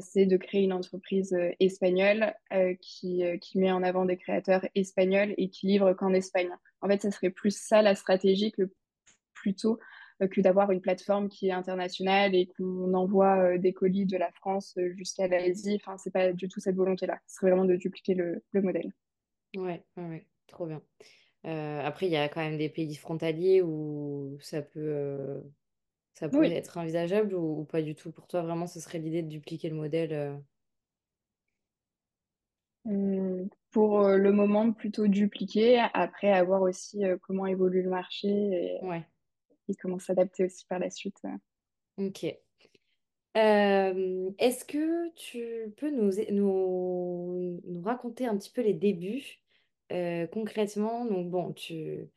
c'est 0.00 0.26
de 0.26 0.36
créer 0.36 0.62
une 0.62 0.72
entreprise 0.72 1.36
espagnole 1.60 2.34
qui, 2.80 3.22
met 3.54 3.72
en 3.72 3.82
avant 3.82 4.04
des 4.04 4.16
créateurs 4.16 4.66
espagnols 4.74 5.34
et 5.36 5.48
qui 5.48 5.66
livre 5.66 5.92
qu'en 5.92 6.12
Espagne. 6.12 6.50
En 6.80 6.88
fait, 6.88 7.02
ça 7.02 7.10
serait 7.10 7.30
plus 7.30 7.56
ça 7.56 7.82
la 7.82 7.94
stratégie 7.94 8.52
que 8.52 8.70
plutôt 9.34 9.78
euh, 10.22 10.28
que 10.28 10.40
d'avoir 10.40 10.70
une 10.70 10.80
plateforme 10.80 11.28
qui 11.28 11.48
est 11.48 11.52
internationale 11.52 12.34
et 12.34 12.46
qu'on 12.46 12.94
envoie 12.94 13.38
euh, 13.38 13.58
des 13.58 13.72
colis 13.72 14.06
de 14.06 14.16
la 14.16 14.30
France 14.32 14.74
euh, 14.78 14.94
jusqu'à 14.96 15.26
l'Asie. 15.26 15.80
Enfin, 15.82 15.98
c'est 15.98 16.12
pas 16.12 16.32
du 16.32 16.48
tout 16.48 16.60
cette 16.60 16.76
volonté-là. 16.76 17.18
Ce 17.26 17.36
serait 17.36 17.50
vraiment 17.50 17.64
de 17.64 17.76
dupliquer 17.76 18.14
le, 18.14 18.42
modèle. 18.54 18.92
Ouais, 19.56 19.84
ouais, 19.96 20.26
trop 20.46 20.66
bien. 20.66 20.80
Après, 21.44 22.06
il 22.06 22.12
y 22.12 22.16
a 22.16 22.28
quand 22.28 22.40
même 22.40 22.58
des 22.58 22.68
pays 22.68 22.94
frontaliers 22.94 23.62
où 23.62 24.38
ça 24.40 24.62
peut, 24.62 25.42
ça 26.14 26.28
pourrait 26.28 26.52
être 26.52 26.78
envisageable 26.78 27.34
ou, 27.34 27.64
pas 27.64 27.82
du 27.82 27.94
tout? 27.94 28.12
Pour 28.12 28.26
toi, 28.26 28.42
vraiment, 28.42 28.66
ce 28.66 28.80
serait 28.80 28.98
l'idée 28.98 29.22
de 29.22 29.28
dupliquer 29.28 29.68
le 29.68 29.76
modèle 29.76 30.40
hum, 32.86 33.48
Pour 33.70 34.08
le 34.08 34.32
moment, 34.32 34.72
plutôt 34.72 35.06
dupliquer. 35.06 35.80
Après, 35.92 36.32
avoir 36.32 36.62
aussi 36.62 37.02
comment 37.22 37.46
évolue 37.46 37.82
le 37.82 37.90
marché. 37.90 38.28
Et... 38.28 38.78
Ouais 38.84 39.04
et 39.68 39.74
comment 39.74 39.98
s'adapter 39.98 40.44
aussi 40.44 40.64
par 40.66 40.78
la 40.78 40.90
suite. 40.90 41.20
Ok. 41.98 42.24
Euh, 43.36 44.30
est-ce 44.38 44.64
que 44.64 45.12
tu 45.14 45.72
peux 45.76 45.90
nous, 45.90 46.12
nous, 46.30 47.60
nous, 47.64 47.82
raconter 47.82 48.26
un 48.26 48.36
petit 48.36 48.50
peu 48.50 48.62
les 48.62 48.74
débuts 48.74 49.40
euh, 49.92 50.26
concrètement? 50.26 51.04
Donc 51.04 51.30
bon, 51.30 51.52
tu, 51.52 52.08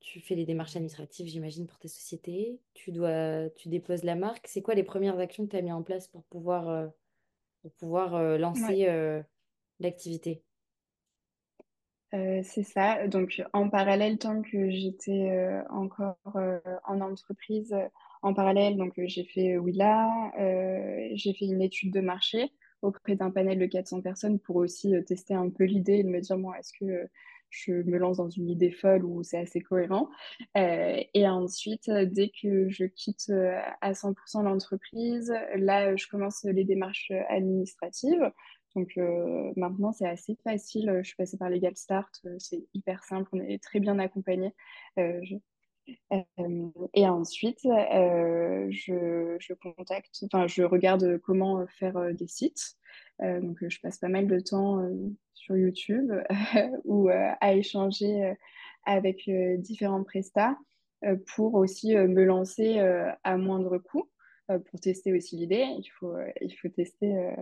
tu 0.00 0.20
fais 0.20 0.34
les 0.34 0.44
démarches 0.44 0.76
administratives, 0.76 1.26
j'imagine, 1.26 1.66
pour 1.66 1.78
tes 1.78 1.88
sociétés. 1.88 2.60
Tu 2.74 2.92
dois, 2.92 3.48
tu 3.50 3.68
déposes 3.68 4.04
la 4.04 4.16
marque. 4.16 4.46
C'est 4.48 4.62
quoi 4.62 4.74
les 4.74 4.82
premières 4.82 5.18
actions 5.18 5.44
que 5.46 5.50
tu 5.50 5.56
as 5.56 5.62
mis 5.62 5.72
en 5.72 5.82
place 5.82 6.08
pour 6.08 6.24
pouvoir, 6.24 6.68
euh, 6.68 6.86
pour 7.62 7.72
pouvoir 7.72 8.38
lancer 8.38 8.88
l'activité? 9.80 10.42
Euh, 12.14 12.42
c'est 12.44 12.62
ça. 12.62 13.08
Donc, 13.08 13.42
en 13.54 13.70
parallèle, 13.70 14.18
tant 14.18 14.42
que 14.42 14.70
j'étais 14.70 15.30
euh, 15.30 15.62
encore 15.70 16.18
euh, 16.36 16.60
en 16.84 17.00
entreprise, 17.00 17.74
en 18.20 18.34
parallèle, 18.34 18.76
donc 18.76 18.92
j'ai 18.96 19.24
fait 19.24 19.56
Willa, 19.56 20.30
j'ai 21.14 21.32
fait 21.32 21.46
une 21.46 21.62
étude 21.62 21.92
de 21.92 22.00
marché 22.00 22.52
auprès 22.82 23.16
d'un 23.16 23.30
panel 23.30 23.58
de 23.58 23.66
400 23.66 24.02
personnes 24.02 24.38
pour 24.38 24.56
aussi 24.56 24.94
tester 25.06 25.34
un 25.34 25.48
peu 25.50 25.64
l'idée 25.64 25.98
et 25.98 26.02
me 26.04 26.20
dire, 26.20 26.36
moi, 26.36 26.58
est-ce 26.58 26.72
que 26.78 27.08
je 27.50 27.72
me 27.72 27.98
lance 27.98 28.16
dans 28.16 28.30
une 28.30 28.48
idée 28.48 28.70
folle 28.70 29.04
ou 29.04 29.22
c'est 29.22 29.38
assez 29.38 29.60
cohérent? 29.60 30.08
et 30.56 31.28
ensuite, 31.28 31.90
dès 31.90 32.30
que 32.30 32.68
je 32.68 32.84
quitte 32.84 33.30
à 33.80 33.92
100% 33.92 34.42
l'entreprise, 34.42 35.32
là, 35.56 35.94
je 35.96 36.06
commence 36.08 36.44
les 36.44 36.64
démarches 36.64 37.12
administratives. 37.28 38.32
Donc 38.74 38.92
euh, 38.96 39.52
maintenant, 39.56 39.92
c'est 39.92 40.08
assez 40.08 40.36
facile. 40.44 41.00
Je 41.02 41.08
suis 41.08 41.16
passée 41.16 41.36
par 41.36 41.50
Legal 41.50 41.76
Start, 41.76 42.20
euh, 42.26 42.36
c'est 42.38 42.64
hyper 42.74 43.04
simple, 43.04 43.28
on 43.32 43.40
est 43.40 43.62
très 43.62 43.80
bien 43.80 43.98
accompagné. 43.98 44.54
Euh, 44.98 45.20
et 46.94 47.08
ensuite, 47.08 47.60
je, 47.62 49.36
je, 49.38 49.54
contacte, 49.54 50.24
enfin, 50.24 50.46
je 50.46 50.62
regarde 50.62 51.18
comment 51.18 51.66
faire 51.78 52.14
des 52.14 52.28
sites. 52.28 52.76
donc, 53.20 53.58
je 53.66 53.80
passe 53.80 53.98
pas 53.98 54.08
mal 54.08 54.26
de 54.26 54.38
temps 54.38 54.88
sur 55.34 55.56
YouTube 55.56 56.12
ou 56.84 57.08
à 57.08 57.54
échanger 57.54 58.34
avec 58.84 59.28
différents 59.58 60.04
prestats 60.04 60.56
pour 61.34 61.54
aussi 61.54 61.96
me 61.96 62.24
lancer 62.24 62.78
à 63.24 63.36
moindre 63.36 63.78
coût 63.78 64.08
pour 64.46 64.80
tester 64.80 65.12
aussi 65.12 65.36
l'idée. 65.36 65.66
Il 65.78 65.88
faut, 65.98 66.14
il 66.40 66.52
faut 66.52 66.68
tester 66.68 67.34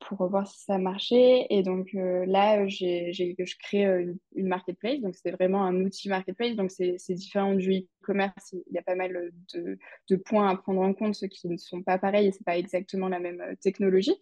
pour 0.00 0.28
voir 0.28 0.46
si 0.46 0.64
ça 0.64 0.78
marchait. 0.78 1.46
Et 1.50 1.62
donc 1.62 1.88
euh, 1.94 2.24
là, 2.26 2.66
j'ai, 2.66 3.12
je 3.12 3.56
crée 3.58 3.86
euh, 3.86 4.14
une, 4.34 4.48
marketplace. 4.48 5.00
Donc 5.00 5.16
c'est 5.16 5.30
vraiment 5.30 5.64
un 5.64 5.74
outil 5.80 6.08
marketplace. 6.08 6.56
Donc 6.56 6.70
c'est, 6.70 6.96
différent 7.10 7.54
du 7.54 7.72
e-commerce. 7.72 8.52
Il 8.52 8.74
y 8.74 8.78
a 8.78 8.82
pas 8.82 8.94
mal 8.94 9.32
de, 9.54 9.78
de, 10.08 10.16
points 10.16 10.48
à 10.48 10.56
prendre 10.56 10.80
en 10.80 10.94
compte, 10.94 11.14
ceux 11.14 11.28
qui 11.28 11.48
ne 11.48 11.56
sont 11.56 11.82
pas 11.82 11.98
pareils 11.98 12.28
et 12.28 12.32
c'est 12.32 12.44
pas 12.44 12.58
exactement 12.58 13.08
la 13.08 13.18
même 13.18 13.42
technologie. 13.60 14.14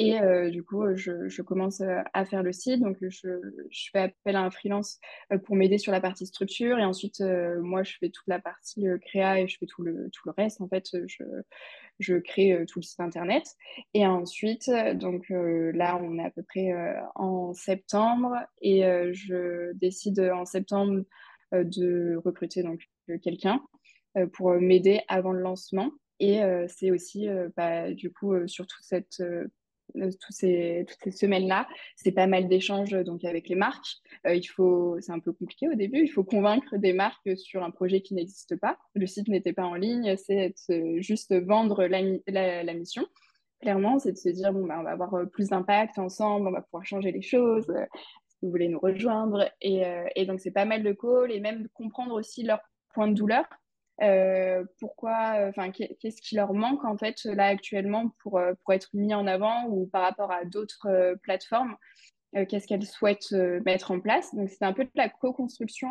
Et 0.00 0.20
euh, 0.20 0.48
du 0.48 0.62
coup, 0.62 0.84
je, 0.94 1.42
commence 1.42 1.82
à 2.12 2.24
faire 2.24 2.44
le 2.44 2.52
site. 2.52 2.80
Donc, 2.80 2.96
je, 3.00 3.08
je 3.70 3.88
fais 3.90 3.98
appel 3.98 4.36
à 4.36 4.42
un 4.42 4.50
freelance 4.50 5.00
pour 5.44 5.56
m'aider 5.56 5.78
sur 5.78 5.90
la 5.90 6.00
partie 6.00 6.26
structure. 6.26 6.78
Et 6.78 6.84
ensuite, 6.84 7.20
moi, 7.60 7.82
je 7.82 7.96
fais 7.98 8.08
toute 8.08 8.26
la 8.28 8.38
partie 8.38 8.86
créa 9.02 9.40
et 9.40 9.48
je 9.48 9.58
fais 9.58 9.66
tout 9.66 9.82
le, 9.82 10.08
tout 10.12 10.22
le 10.26 10.32
reste. 10.36 10.60
En 10.60 10.68
fait, 10.68 10.86
je, 11.06 11.24
je 11.98 12.14
crée 12.14 12.64
tout 12.68 12.78
le 12.78 12.84
site 12.84 13.00
internet. 13.00 13.44
Et 13.92 14.06
ensuite, 14.06 14.70
donc 14.94 15.26
là, 15.30 16.00
on 16.00 16.18
est 16.18 16.24
à 16.24 16.30
peu 16.30 16.44
près 16.44 16.72
en 17.16 17.52
septembre. 17.52 18.36
Et 18.62 18.82
je 19.12 19.72
décide 19.74 20.20
en 20.20 20.44
septembre 20.44 21.02
de 21.52 22.20
recruter 22.24 22.62
donc 22.62 22.88
quelqu'un 23.22 23.60
pour 24.32 24.52
m'aider 24.52 25.00
avant 25.08 25.32
le 25.32 25.40
lancement. 25.40 25.90
Et 26.20 26.40
c'est 26.68 26.90
aussi, 26.90 27.28
bah, 27.56 27.92
du 27.92 28.12
coup, 28.12 28.46
sur 28.46 28.66
toute 28.66 28.84
cette 28.84 29.20
euh, 29.20 29.48
ces, 30.30 30.84
toutes 30.88 30.98
ces 31.02 31.10
semaines-là, 31.10 31.68
c'est 31.96 32.12
pas 32.12 32.26
mal 32.26 32.48
d'échanges 32.48 32.92
donc 32.92 33.24
avec 33.24 33.48
les 33.48 33.54
marques. 33.54 33.96
Euh, 34.26 34.34
il 34.34 34.44
faut, 34.44 34.96
c'est 35.00 35.12
un 35.12 35.18
peu 35.18 35.32
compliqué 35.32 35.68
au 35.68 35.74
début, 35.74 36.00
il 36.02 36.08
faut 36.08 36.24
convaincre 36.24 36.76
des 36.76 36.92
marques 36.92 37.36
sur 37.36 37.62
un 37.62 37.70
projet 37.70 38.00
qui 38.00 38.14
n'existe 38.14 38.56
pas. 38.56 38.78
Le 38.94 39.06
site 39.06 39.28
n'était 39.28 39.52
pas 39.52 39.64
en 39.64 39.74
ligne, 39.74 40.16
c'est 40.16 40.54
euh, 40.70 41.00
juste 41.00 41.34
vendre 41.34 41.84
la, 41.86 42.74
mission. 42.74 43.06
Clairement, 43.60 43.98
c'est 43.98 44.12
de 44.12 44.18
se 44.18 44.28
dire 44.28 44.52
bon, 44.52 44.66
bah, 44.66 44.76
on 44.80 44.84
va 44.84 44.90
avoir 44.90 45.28
plus 45.30 45.48
d'impact 45.48 45.98
ensemble, 45.98 46.48
on 46.48 46.52
va 46.52 46.62
pouvoir 46.62 46.84
changer 46.84 47.12
les 47.12 47.22
choses. 47.22 47.66
si 48.28 48.36
vous 48.42 48.50
voulez 48.50 48.68
nous 48.68 48.78
rejoindre 48.78 49.50
et, 49.60 50.26
donc 50.26 50.40
c'est 50.40 50.52
pas 50.52 50.64
mal 50.64 50.82
de 50.82 50.92
calls 50.92 51.32
et 51.32 51.40
même 51.40 51.68
comprendre 51.74 52.14
aussi 52.14 52.42
leurs 52.42 52.60
points 52.94 53.08
de 53.08 53.14
douleur 53.14 53.44
euh, 54.00 54.64
pourquoi, 54.78 55.48
enfin, 55.48 55.70
qu'est-ce 55.70 56.22
qui 56.22 56.36
leur 56.36 56.54
manque 56.54 56.84
en 56.84 56.96
fait 56.96 57.24
là 57.24 57.46
actuellement 57.46 58.10
pour, 58.22 58.38
euh, 58.38 58.54
pour 58.62 58.72
être 58.72 58.88
mis 58.92 59.12
en 59.12 59.26
avant 59.26 59.66
ou 59.66 59.86
par 59.86 60.02
rapport 60.02 60.30
à 60.30 60.44
d'autres 60.44 60.86
euh, 60.86 61.16
plateformes, 61.16 61.76
qu'est-ce 62.48 62.66
qu'elles 62.66 62.84
souhaitent 62.84 63.32
mettre 63.64 63.90
en 63.90 64.00
place? 64.00 64.34
Donc, 64.34 64.50
c'est 64.50 64.64
un 64.64 64.74
peu 64.74 64.84
de 64.84 64.90
la 64.94 65.08
co-construction 65.08 65.88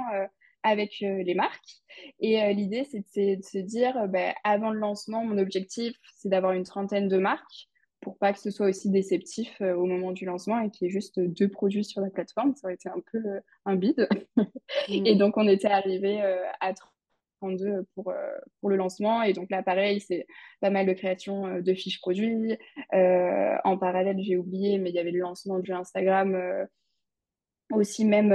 avec 0.61 0.99
les 0.99 1.33
marques. 1.33 1.81
Et 2.19 2.53
l'idée, 2.53 2.83
c'est 2.83 2.99
de, 2.99 3.43
se 3.43 3.57
dire, 3.57 4.07
bah, 4.07 4.35
avant 4.43 4.69
le 4.69 4.77
lancement, 4.77 5.25
mon 5.25 5.39
objectif, 5.39 5.97
c'est 6.15 6.29
d'avoir 6.29 6.51
une 6.51 6.63
trentaine 6.63 7.07
de 7.07 7.17
marques 7.17 7.69
pour 8.01 8.19
pas 8.19 8.33
que 8.33 8.39
ce 8.39 8.51
soit 8.51 8.67
aussi 8.67 8.91
déceptif 8.91 9.59
au 9.61 9.87
moment 9.87 10.11
du 10.11 10.25
lancement 10.25 10.59
et 10.59 10.69
qu'il 10.69 10.85
y 10.85 10.89
ait 10.89 10.93
juste 10.93 11.19
deux 11.19 11.49
produits 11.49 11.83
sur 11.83 12.01
la 12.01 12.11
plateforme. 12.11 12.53
Ça 12.53 12.67
aurait 12.67 12.75
été 12.75 12.87
un 12.87 13.01
peu 13.11 13.19
un 13.65 13.75
bide. 13.75 14.07
et 14.89 15.15
mmh. 15.15 15.17
donc, 15.17 15.37
on 15.37 15.47
était 15.47 15.71
arrivé 15.71 16.21
à 16.59 16.71
32 17.37 17.85
pour, 17.95 18.09
euh, 18.09 18.37
pour 18.59 18.69
le 18.69 18.75
lancement. 18.75 19.23
Et 19.23 19.33
donc 19.33 19.49
là, 19.49 19.63
pareil, 19.63 19.99
c'est 19.99 20.27
pas 20.61 20.69
mal 20.69 20.85
de 20.85 20.93
création 20.93 21.47
euh, 21.47 21.61
de 21.61 21.73
fiches 21.73 21.99
produits. 21.99 22.57
Euh, 22.93 23.55
en 23.63 23.77
parallèle, 23.77 24.17
j'ai 24.21 24.37
oublié, 24.37 24.77
mais 24.77 24.89
il 24.89 24.95
y 24.95 24.99
avait 24.99 25.11
le 25.11 25.19
lancement 25.19 25.59
du 25.59 25.71
Instagram 25.71 26.37
aussi 27.73 28.05
même 28.05 28.31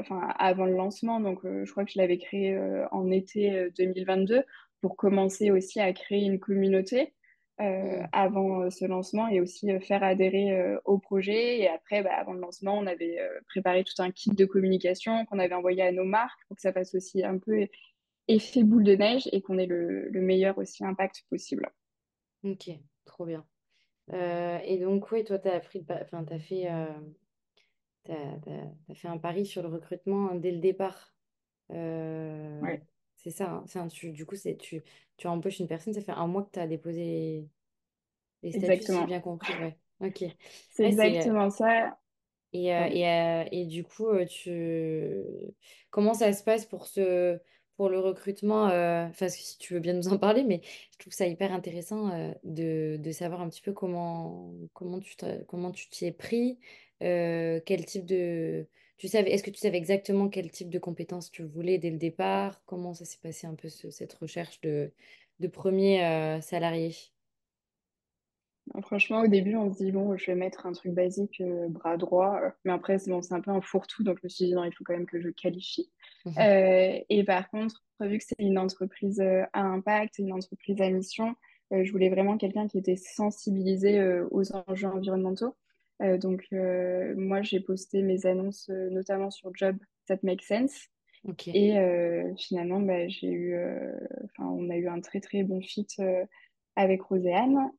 enfin 0.00 0.28
avant 0.38 0.64
le 0.64 0.74
lancement. 0.74 1.20
Donc 1.20 1.40
je 1.44 1.70
crois 1.70 1.84
que 1.84 1.92
je 1.92 1.98
l'avais 1.98 2.18
créé 2.18 2.58
en 2.90 3.10
été 3.12 3.70
2022 3.78 4.42
pour 4.80 4.96
commencer 4.96 5.52
aussi 5.52 5.80
à 5.80 5.92
créer 5.92 6.24
une 6.24 6.40
communauté. 6.40 7.12
Mmh. 7.58 8.08
avant 8.12 8.68
ce 8.68 8.84
lancement 8.84 9.28
et 9.28 9.40
aussi 9.40 9.70
faire 9.80 10.02
adhérer 10.02 10.76
au 10.84 10.98
projet. 10.98 11.60
Et 11.60 11.68
après, 11.68 12.02
bah, 12.02 12.10
avant 12.14 12.34
le 12.34 12.40
lancement, 12.40 12.76
on 12.76 12.86
avait 12.86 13.18
préparé 13.48 13.82
tout 13.82 13.94
un 14.02 14.10
kit 14.10 14.28
de 14.30 14.44
communication 14.44 15.24
qu'on 15.24 15.38
avait 15.38 15.54
envoyé 15.54 15.82
à 15.82 15.90
nos 15.90 16.04
marques 16.04 16.40
pour 16.48 16.56
que 16.56 16.60
ça 16.60 16.74
fasse 16.74 16.94
aussi 16.94 17.24
un 17.24 17.38
peu 17.38 17.66
effet 18.28 18.62
boule 18.64 18.84
de 18.84 18.94
neige 18.94 19.28
et 19.32 19.42
qu'on 19.42 19.58
ait 19.58 19.66
le, 19.66 20.10
meilleur 20.14 20.58
aussi 20.58 20.84
impact 20.84 21.24
possible. 21.30 21.70
Ok, 22.44 22.70
trop 23.04 23.26
bien. 23.26 23.44
Euh, 24.12 24.58
et 24.64 24.78
donc, 24.78 25.10
oui, 25.10 25.24
toi, 25.24 25.38
tu 25.38 25.48
as, 25.48 25.60
fait, 25.60 25.84
euh, 26.70 26.86
fait 28.94 29.08
un 29.08 29.18
pari 29.18 29.46
sur 29.46 29.62
le 29.62 29.68
recrutement 29.68 30.34
dès 30.34 30.52
le 30.52 30.58
départ. 30.58 31.14
Euh, 31.72 32.60
c'est 33.16 33.30
ça. 33.30 33.64
Hein, 33.74 33.88
du 34.02 34.26
coup, 34.26 34.36
tu, 34.58 34.82
tu 35.16 35.26
embauches 35.26 35.58
une 35.58 35.66
personne, 35.66 35.94
ça 35.94 36.02
fait 36.02 36.12
un 36.12 36.26
mois 36.26 36.44
que 36.44 36.52
tu 36.52 36.60
as 36.60 36.66
déposé 36.66 37.48
les 38.42 38.50
statuts, 38.50 38.66
exactement. 38.66 39.00
j'ai 39.00 39.06
bien 39.06 39.20
compris. 39.20 39.52
Ok. 40.00 40.24
C'est 40.70 40.84
exactement 40.84 41.50
ça. 41.50 41.98
Et, 42.52 42.66
et, 42.68 43.44
et, 43.50 43.66
du 43.66 43.82
coup, 43.82 44.06
tu... 44.26 45.24
comment 45.90 46.14
ça 46.14 46.32
se 46.32 46.44
passe 46.44 46.64
pour 46.64 46.86
ce 46.86 47.40
pour 47.76 47.88
le 47.90 47.98
recrutement, 48.00 48.68
euh, 48.68 49.06
enfin, 49.06 49.28
si 49.28 49.58
tu 49.58 49.74
veux 49.74 49.80
bien 49.80 49.92
nous 49.92 50.08
en 50.08 50.18
parler, 50.18 50.44
mais 50.44 50.60
je 50.92 50.98
trouve 50.98 51.12
ça 51.12 51.26
hyper 51.26 51.52
intéressant 51.52 52.10
euh, 52.10 52.32
de, 52.44 52.96
de, 52.98 53.12
savoir 53.12 53.40
un 53.42 53.48
petit 53.48 53.60
peu 53.62 53.72
comment, 53.72 54.52
comment 54.72 55.00
tu 55.00 55.14
comment 55.46 55.72
tu 55.72 55.88
t'y 55.88 56.06
es 56.06 56.12
pris, 56.12 56.58
euh, 57.02 57.60
quel 57.64 57.84
type 57.84 58.06
de... 58.06 58.66
Tu 58.98 59.08
savais, 59.08 59.30
est-ce 59.32 59.42
que 59.42 59.50
tu 59.50 59.58
savais 59.60 59.76
exactement 59.76 60.28
quel 60.30 60.50
type 60.50 60.70
de 60.70 60.78
compétences 60.78 61.30
tu 61.30 61.42
voulais 61.42 61.76
dès 61.78 61.90
le 61.90 61.98
départ? 61.98 62.62
Comment 62.64 62.94
ça 62.94 63.04
s'est 63.04 63.18
passé 63.22 63.46
un 63.46 63.54
peu 63.54 63.68
cette 63.68 64.14
recherche 64.14 64.60
de, 64.62 64.90
de 65.40 65.48
premier 65.48 66.40
salarié? 66.40 66.94
Franchement, 68.82 69.20
au 69.20 69.28
début, 69.28 69.56
on 69.56 69.72
se 69.72 69.78
dit, 69.78 69.92
bon, 69.92 70.16
je 70.16 70.26
vais 70.26 70.34
mettre 70.34 70.66
un 70.66 70.72
truc 70.72 70.92
basique, 70.92 71.42
bras 71.68 71.96
droit. 71.96 72.40
Mais 72.64 72.72
après, 72.72 72.98
c'est 72.98 73.10
bon, 73.10 73.20
un 73.30 73.40
peu 73.40 73.50
un 73.50 73.60
fourre-tout. 73.60 74.02
Donc, 74.02 74.18
je 74.18 74.26
me 74.26 74.28
suis 74.28 74.46
dit, 74.46 74.54
non, 74.54 74.64
il 74.64 74.72
faut 74.72 74.84
quand 74.84 74.94
même 74.94 75.06
que 75.06 75.20
je 75.20 75.28
qualifie. 75.28 75.90
Mhm. 76.26 76.34
Euh, 76.38 77.00
et 77.08 77.24
par 77.24 77.48
contre, 77.50 77.84
vu 78.00 78.18
que 78.18 78.24
c'est 78.24 78.38
une 78.38 78.58
entreprise 78.58 79.20
euh, 79.20 79.44
à 79.52 79.62
impact, 79.62 80.18
une 80.18 80.32
entreprise 80.32 80.80
à 80.80 80.90
mission, 80.90 81.34
euh, 81.72 81.84
je 81.84 81.92
voulais 81.92 82.10
vraiment 82.10 82.36
quelqu'un 82.36 82.66
qui 82.66 82.78
était 82.78 82.96
sensibilisé 82.96 84.02
aux 84.30 84.52
enjeux 84.52 84.88
environnementaux. 84.88 85.56
donc, 86.00 86.46
moi, 86.50 87.42
j'ai 87.42 87.60
posté 87.60 88.02
mes 88.02 88.26
annonces 88.26 88.68
notamment 88.68 89.30
sur 89.30 89.50
Job 89.54 89.76
That 90.06 90.18
Makes 90.22 90.42
Sense. 90.42 90.88
Et 91.48 91.74
finalement, 92.38 92.80
bah, 92.80 93.08
j'ai 93.08 93.30
eu, 93.30 93.56
on 94.38 94.70
a 94.70 94.76
eu 94.76 94.88
un 94.88 95.00
très 95.00 95.20
très 95.20 95.42
bon 95.42 95.60
fit 95.60 95.86
avec 96.76 97.02
Roséane, 97.02 97.70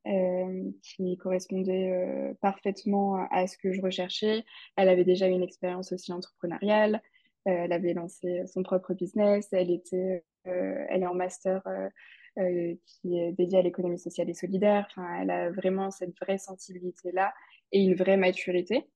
qui 0.82 1.18
correspondait 1.18 2.36
parfaitement 2.42 3.28
à 3.32 3.48
ce 3.48 3.58
que 3.58 3.72
je 3.72 3.82
recherchais. 3.82 4.44
Elle 4.76 4.90
avait 4.90 5.06
déjà 5.06 5.28
une 5.28 5.44
expérience 5.44 5.92
aussi 5.92 6.12
entrepreneuriale. 6.12 7.02
Euh, 7.48 7.64
elle 7.64 7.72
avait 7.72 7.94
lancé 7.94 8.44
son 8.48 8.64
propre 8.64 8.94
business. 8.94 9.48
Elle, 9.52 9.72
était, 9.72 10.24
euh, 10.48 10.86
elle 10.90 11.04
est 11.04 11.08
en 11.08 11.14
master 11.14 11.62
euh, 12.38 12.76
qui 12.86 13.18
est 13.18 13.32
dédié 13.32 13.60
à 13.60 13.62
l'économie 13.62 14.00
sociale 14.00 14.30
et 14.30 14.34
solidaire. 14.34 14.88
Enfin, 14.90 15.22
elle 15.22 15.30
a 15.30 15.50
vraiment 15.52 15.90
cette 15.90 16.18
vraie 16.20 16.38
sensibilité-là 16.38 17.34
et 17.72 17.82
une 17.82 17.96
vraie 17.96 18.18
maturité. 18.18 18.90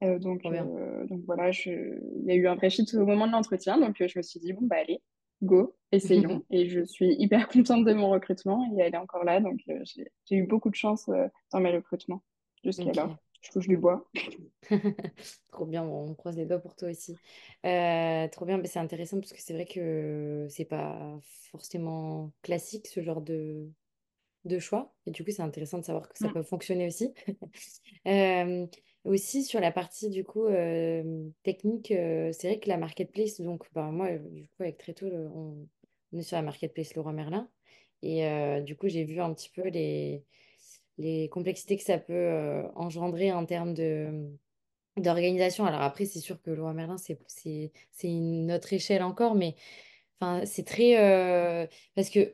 donc, 0.00 0.42
donc 0.42 1.20
voilà, 1.26 1.50
il 1.50 2.24
y 2.24 2.30
a 2.30 2.34
eu 2.34 2.46
un 2.48 2.56
vrai 2.56 2.70
shit 2.70 2.92
au 2.94 3.06
moment 3.06 3.26
de 3.26 3.32
l'entretien. 3.32 3.78
Donc 3.78 3.96
je 3.98 4.18
me 4.18 4.22
suis 4.22 4.40
dit, 4.40 4.52
bon, 4.52 4.66
bah 4.66 4.76
allez, 4.80 5.02
go, 5.42 5.74
essayons. 5.90 6.44
et 6.50 6.68
je 6.68 6.84
suis 6.84 7.14
hyper 7.18 7.48
contente 7.48 7.84
de 7.84 7.92
mon 7.92 8.10
recrutement 8.10 8.64
et 8.76 8.80
elle 8.80 8.94
est 8.94 8.98
encore 8.98 9.24
là. 9.24 9.40
Donc 9.40 9.60
j'ai 9.66 10.36
eu 10.36 10.46
beaucoup 10.46 10.70
de 10.70 10.74
chance 10.74 11.10
dans 11.52 11.60
mes 11.60 11.72
recrutements 11.72 12.22
jusqu'à 12.64 12.92
là 12.92 13.16
je 13.42 13.50
touche 13.50 13.68
du 13.68 13.76
bois. 13.76 14.08
trop 15.50 15.66
bien, 15.66 15.82
on 15.82 16.14
croise 16.14 16.36
les 16.36 16.46
doigts 16.46 16.60
pour 16.60 16.76
toi 16.76 16.88
aussi. 16.88 17.16
Euh, 17.66 18.28
trop 18.28 18.44
bien, 18.44 18.58
mais 18.58 18.68
c'est 18.68 18.78
intéressant 18.78 19.20
parce 19.20 19.32
que 19.32 19.40
c'est 19.40 19.52
vrai 19.52 19.66
que 19.66 20.46
c'est 20.48 20.64
pas 20.64 21.18
forcément 21.50 22.32
classique 22.42 22.86
ce 22.86 23.02
genre 23.02 23.20
de, 23.20 23.68
de 24.44 24.58
choix. 24.58 24.94
Et 25.06 25.10
du 25.10 25.24
coup, 25.24 25.32
c'est 25.32 25.42
intéressant 25.42 25.78
de 25.78 25.84
savoir 25.84 26.08
que 26.08 26.16
ça 26.16 26.28
peut 26.28 26.42
fonctionner 26.42 26.86
aussi. 26.86 27.12
Euh, 29.06 29.10
aussi, 29.10 29.44
sur 29.44 29.60
la 29.60 29.72
partie 29.72 30.10
du 30.10 30.24
coup 30.24 30.46
euh, 30.46 31.28
technique, 31.42 31.88
c'est 31.88 32.48
vrai 32.48 32.60
que 32.60 32.68
la 32.68 32.76
marketplace, 32.78 33.40
donc 33.40 33.66
bah, 33.72 33.90
moi, 33.90 34.10
du 34.10 34.48
coup, 34.48 34.62
avec 34.62 34.78
Tréto, 34.78 35.06
on, 35.06 35.68
on 36.12 36.18
est 36.18 36.22
sur 36.22 36.36
la 36.36 36.42
marketplace 36.42 36.94
Leroy 36.94 37.12
Merlin. 37.12 37.48
Et 38.02 38.24
du 38.62 38.76
coup, 38.76 38.88
j'ai 38.88 39.04
vu 39.04 39.20
un 39.20 39.32
petit 39.32 39.48
peu 39.48 39.68
les 39.68 40.24
les 40.98 41.28
complexités 41.28 41.76
que 41.76 41.82
ça 41.82 41.98
peut 41.98 42.12
euh, 42.12 42.62
engendrer 42.74 43.32
en 43.32 43.44
termes 43.46 43.74
de 43.74 44.28
d'organisation. 44.98 45.64
Alors 45.64 45.80
après, 45.80 46.04
c'est 46.04 46.20
sûr 46.20 46.40
que 46.42 46.50
Leroy 46.50 46.74
Merlin, 46.74 46.96
c'est 46.98 47.18
une 48.02 48.52
autre 48.52 48.72
échelle 48.72 49.02
encore, 49.02 49.34
mais 49.34 49.54
c'est 50.44 50.66
très... 50.66 51.00
Euh, 51.00 51.66
parce 51.94 52.10
que 52.10 52.32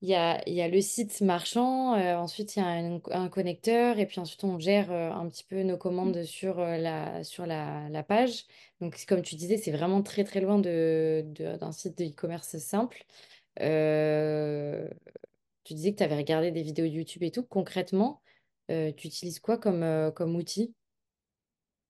il 0.00 0.08
y 0.08 0.14
a, 0.14 0.48
y 0.48 0.60
a 0.60 0.68
le 0.68 0.80
site 0.80 1.20
marchand, 1.20 1.94
euh, 1.94 2.16
ensuite 2.16 2.56
il 2.56 2.60
y 2.60 2.62
a 2.62 2.68
un, 2.68 3.28
connecteur, 3.28 3.98
et 3.98 4.06
puis 4.06 4.20
ensuite 4.20 4.44
on 4.44 4.58
gère 4.58 4.92
un 4.92 5.28
petit 5.28 5.44
peu 5.44 5.62
nos 5.62 5.76
commandes 5.76 6.22
sur, 6.24 6.58
la, 6.58 7.24
sur 7.24 7.46
la, 7.46 7.88
la 7.88 8.02
page. 8.02 8.44
Donc 8.80 9.04
comme 9.06 9.22
tu 9.22 9.34
disais, 9.34 9.56
c'est 9.56 9.72
vraiment 9.72 10.02
très 10.02 10.24
très 10.24 10.40
loin 10.40 10.58
de, 10.58 11.24
d'un 11.60 11.72
site 11.72 11.98
de 11.98 12.04
e-commerce 12.04 12.58
simple. 12.58 13.04
Tu 15.68 15.74
disais 15.74 15.92
que 15.92 15.98
tu 15.98 16.02
avais 16.02 16.16
regardé 16.16 16.50
des 16.50 16.62
vidéos 16.62 16.86
YouTube 16.86 17.22
et 17.22 17.30
tout. 17.30 17.42
Concrètement, 17.42 18.22
euh, 18.70 18.90
tu 18.90 19.08
utilises 19.08 19.38
quoi 19.38 19.58
comme, 19.58 19.82
euh, 19.82 20.10
comme 20.10 20.34
outil 20.34 20.74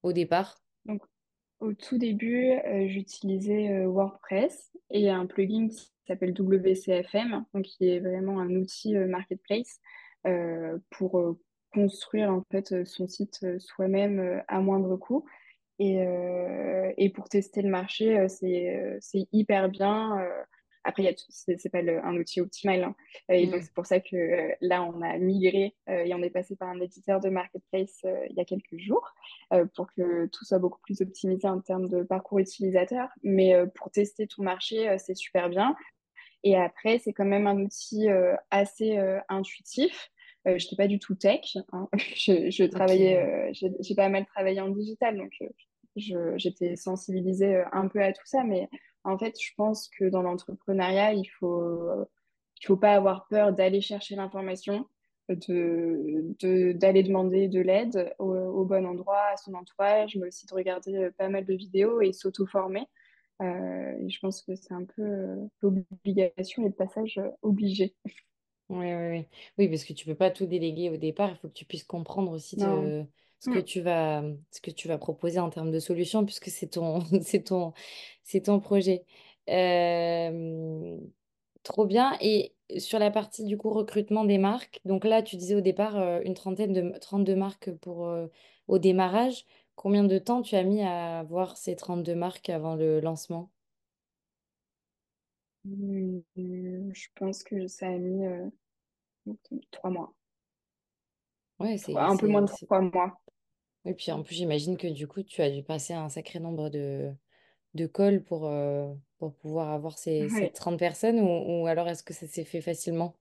au 0.02 0.12
départ? 0.12 0.60
Au 1.60 1.72
tout 1.72 1.98
début, 1.98 2.52
euh, 2.52 2.86
j'utilisais 2.88 3.84
WordPress 3.86 4.70
et 4.90 5.10
un 5.10 5.26
plugin 5.26 5.68
qui 5.68 5.90
s'appelle 6.06 6.32
WCFM, 6.32 7.44
donc 7.54 7.64
qui 7.64 7.88
est 7.88 8.00
vraiment 8.00 8.40
un 8.40 8.50
outil 8.50 8.94
marketplace 8.94 9.80
pour 10.90 11.36
construire 11.72 12.30
en 12.30 12.42
fait 12.50 12.84
son 12.84 13.06
site 13.06 13.46
soi-même 13.58 14.42
à 14.48 14.60
moindre 14.60 14.96
coût. 14.96 15.24
Et, 15.78 16.00
euh, 16.00 16.92
et 16.96 17.08
pour 17.10 17.28
tester 17.28 17.62
le 17.62 17.70
marché, 17.70 18.18
euh, 18.18 18.26
euh, 18.42 18.98
c'est 19.00 19.28
hyper 19.32 19.68
bien. 19.68 20.18
Après, 20.88 21.14
c'est 21.28 21.68
pas 21.70 21.82
le, 21.82 22.02
un 22.02 22.16
outil 22.16 22.40
optimal. 22.40 22.82
Hein. 22.82 22.94
Et 23.28 23.46
donc, 23.46 23.60
Mm. 23.60 23.62
c'est 23.62 23.74
pour 23.74 23.84
ça 23.86 24.00
que 24.00 24.50
là, 24.62 24.82
on 24.82 25.02
a 25.02 25.18
migré 25.18 25.74
et 25.86 26.14
on 26.14 26.22
est 26.22 26.30
passé 26.30 26.56
par 26.56 26.68
un 26.70 26.80
éditeur 26.80 27.20
de 27.20 27.28
marketplace 27.28 28.00
il 28.30 28.34
y 28.36 28.40
a 28.40 28.44
quelques 28.46 28.78
jours 28.78 29.06
pour 29.74 29.92
que 29.92 30.26
tout 30.26 30.44
soit 30.46 30.58
beaucoup 30.58 30.80
plus 30.80 31.00
optimisé 31.02 31.46
en 31.46 31.60
termes 31.60 31.88
de 31.88 32.02
parcours 32.02 32.38
utilisateur. 32.38 33.08
Mais 33.22 33.54
pour 33.74 33.90
tester 33.90 34.26
tout 34.26 34.42
marché, 34.42 34.96
c'est 34.98 35.14
super 35.14 35.50
bien. 35.50 35.76
Et 36.42 36.56
après, 36.56 36.98
c'est 36.98 37.12
quand 37.12 37.26
même 37.26 37.46
un 37.46 37.58
outil 37.60 38.06
assez 38.50 38.98
intuitif. 39.28 40.10
je 40.46 40.52
n'étais 40.52 40.76
pas 40.76 40.86
du 40.88 40.98
tout 40.98 41.14
tech. 41.16 41.56
hein. 41.72 41.88
Je, 42.14 42.64
travaillais, 42.64 43.50
j'ai 43.52 43.68
j'ai 43.80 43.94
pas 43.94 44.08
mal 44.08 44.24
travaillé 44.24 44.60
en 44.60 44.68
digital, 44.70 45.16
donc 45.18 45.30
je- 45.38 45.44
j'étais 45.98 46.76
sensibilisée 46.76 47.56
euh, 47.56 47.64
un 47.72 47.88
peu 47.88 48.02
à 48.02 48.12
tout 48.12 48.24
ça, 48.26 48.44
mais 48.44 48.68
en 49.04 49.18
fait, 49.18 49.34
je 49.40 49.52
pense 49.56 49.88
que 49.98 50.04
dans 50.08 50.22
l'entrepreneuriat, 50.22 51.12
il 51.14 51.26
faut, 51.26 51.88
il 52.62 52.66
faut 52.66 52.76
pas 52.76 52.94
avoir 52.94 53.26
peur 53.28 53.52
d'aller 53.52 53.80
chercher 53.80 54.16
l'information, 54.16 54.86
de, 55.28 56.34
de- 56.40 56.72
d'aller 56.72 57.02
demander 57.02 57.48
de 57.48 57.60
l'aide 57.60 58.14
au, 58.18 58.34
au 58.34 58.64
bon 58.64 58.86
endroit, 58.86 59.22
à 59.32 59.36
son 59.36 59.54
entourage, 59.54 60.16
mais 60.16 60.28
aussi 60.28 60.46
de 60.46 60.54
regarder 60.54 60.94
euh, 60.96 61.10
pas 61.18 61.28
mal 61.28 61.44
de 61.44 61.54
vidéos 61.54 62.00
et 62.00 62.12
s'auto-former. 62.12 62.86
Euh, 63.42 64.08
je 64.08 64.18
pense 64.20 64.42
que 64.42 64.54
c'est 64.56 64.74
un 64.74 64.84
peu 64.84 65.02
l'obligation 65.62 66.64
et 66.64 66.68
le 66.68 66.74
passage 66.74 67.20
obligé. 67.42 67.94
Oui, 68.68 68.86
oui, 68.94 69.08
oui. 69.10 69.26
Oui, 69.58 69.68
parce 69.68 69.84
que 69.84 69.92
tu 69.94 70.04
peux 70.04 70.14
pas 70.14 70.30
tout 70.30 70.46
déléguer 70.46 70.90
au 70.90 70.96
départ. 70.98 71.30
Il 71.30 71.36
faut 71.38 71.48
que 71.48 71.54
tu 71.54 71.64
puisses 71.64 71.84
comprendre 71.84 72.30
aussi 72.32 72.56
de 72.56 73.06
ce 73.40 73.48
que 73.50 73.58
Mm. 73.58 73.62
tu 73.64 73.80
vas, 73.80 74.22
ce 74.50 74.60
que 74.60 74.70
tu 74.70 74.88
vas 74.88 74.98
proposer 74.98 75.38
en 75.40 75.50
termes 75.50 75.70
de 75.70 75.78
solutions, 75.80 76.24
puisque 76.24 76.48
c'est 76.50 76.68
ton, 76.68 77.00
c'est 77.22 77.44
ton, 77.44 77.72
c'est 78.22 78.42
ton 78.42 78.60
projet. 78.60 79.04
Euh, 79.48 80.96
trop 81.62 81.86
bien. 81.86 82.16
Et 82.20 82.54
sur 82.78 82.98
la 82.98 83.10
partie 83.10 83.44
du 83.44 83.56
coup 83.58 83.70
recrutement 83.70 84.24
des 84.24 84.38
marques, 84.38 84.80
donc 84.84 85.04
là, 85.04 85.22
tu 85.22 85.36
disais 85.36 85.54
au 85.54 85.60
départ 85.60 85.96
euh, 85.98 86.20
une 86.24 86.34
trentaine 86.34 86.72
de 86.72 86.98
32 86.98 87.36
marques 87.36 87.70
pour 87.76 88.06
euh, 88.08 88.26
au 88.68 88.78
démarrage. 88.78 89.44
Combien 89.76 90.04
de 90.04 90.18
temps 90.18 90.42
tu 90.42 90.56
as 90.56 90.64
mis 90.64 90.82
à 90.82 91.22
voir 91.24 91.56
ces 91.56 91.76
32 91.76 92.14
marques 92.16 92.50
avant 92.50 92.74
le 92.74 93.00
lancement? 93.00 93.50
Mm, 95.64 96.20
Je 96.36 97.06
pense 97.14 97.42
que 97.42 97.66
ça 97.68 97.86
a 97.86 97.90
mis 97.98 98.24
trois 99.70 99.90
mois. 99.90 100.12
Ouais, 101.60 101.76
c'est, 101.76 101.96
un 101.96 102.16
peu 102.16 102.26
moins 102.28 102.42
de 102.42 102.50
trois 102.66 102.80
mois. 102.80 103.20
Et 103.88 103.94
puis 103.94 104.12
en 104.12 104.22
plus, 104.22 104.34
j'imagine 104.36 104.76
que 104.76 104.86
du 104.86 105.08
coup, 105.08 105.22
tu 105.24 105.42
as 105.42 105.50
dû 105.50 105.62
passer 105.64 105.92
un 105.94 106.08
sacré 106.08 106.38
nombre 106.40 106.68
de, 106.70 107.12
de 107.74 107.86
calls 107.86 108.22
pour, 108.24 108.46
euh, 108.46 108.94
pour 109.18 109.34
pouvoir 109.36 109.70
avoir 109.72 109.98
ces, 109.98 110.28
ces 110.30 110.48
Ouais. 110.48 110.52
30 110.52 110.78
personnes 110.78 111.20
ou, 111.20 111.62
ou 111.64 111.66
alors 111.68 111.88
est-ce 111.88 112.02
que 112.04 112.14
ça 112.14 112.26
s'est 112.28 112.44
fait 112.44 112.62
facilement? 112.62 113.16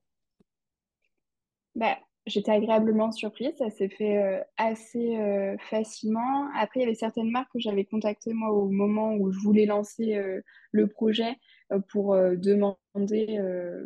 Bah, 1.75 1.97
j'étais 2.25 2.51
agréablement 2.51 3.11
surprise, 3.11 3.53
ça 3.57 3.69
s'est 3.69 3.89
fait 3.89 4.17
euh, 4.17 4.43
assez 4.57 5.15
euh, 5.17 5.55
facilement. 5.59 6.49
Après, 6.55 6.79
il 6.79 6.83
y 6.83 6.85
avait 6.85 6.95
certaines 6.95 7.29
marques 7.31 7.51
que 7.53 7.59
j'avais 7.59 7.85
contactées 7.85 8.33
moi 8.33 8.49
au 8.51 8.67
moment 8.69 9.13
où 9.15 9.31
je 9.31 9.39
voulais 9.39 9.65
lancer 9.65 10.19
le 10.71 10.87
projet 10.87 11.35
pour 11.89 12.15
demander, 12.15 13.39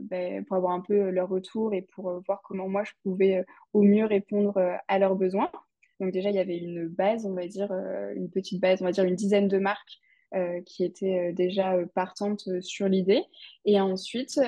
bah, 0.04 0.44
pour 0.48 0.56
avoir 0.58 0.74
un 0.74 0.82
peu 0.82 1.10
leur 1.10 1.30
retour 1.30 1.74
et 1.74 1.82
pour 1.82 2.22
voir 2.26 2.42
comment 2.44 2.70
moi 2.70 2.84
je 2.84 2.92
pouvais 3.04 3.44
au 3.74 3.82
mieux 3.84 4.06
répondre 4.06 4.58
à 4.88 5.00
leurs 5.00 5.16
besoins. 5.16 5.52
Donc 6.02 6.12
déjà, 6.12 6.32
il 6.32 6.36
y 6.36 6.40
avait 6.40 6.58
une 6.58 6.88
base, 6.88 7.28
on 7.28 7.34
va 7.34 7.46
dire, 7.46 7.72
euh, 7.72 8.12
une 8.16 8.32
petite 8.32 8.60
base, 8.60 8.82
on 8.82 8.86
va 8.86 8.92
dire 8.92 9.04
une 9.04 9.16
dizaine 9.16 9.48
de 9.48 9.60
marques 9.60 10.00
euh, 10.34 10.60
qui 10.66 10.84
étaient 10.84 11.30
euh, 11.30 11.32
déjà 11.32 11.76
partantes 11.94 12.60
sur 12.62 12.88
l'idée. 12.88 13.24
Et 13.66 13.80
ensuite, 13.80 14.42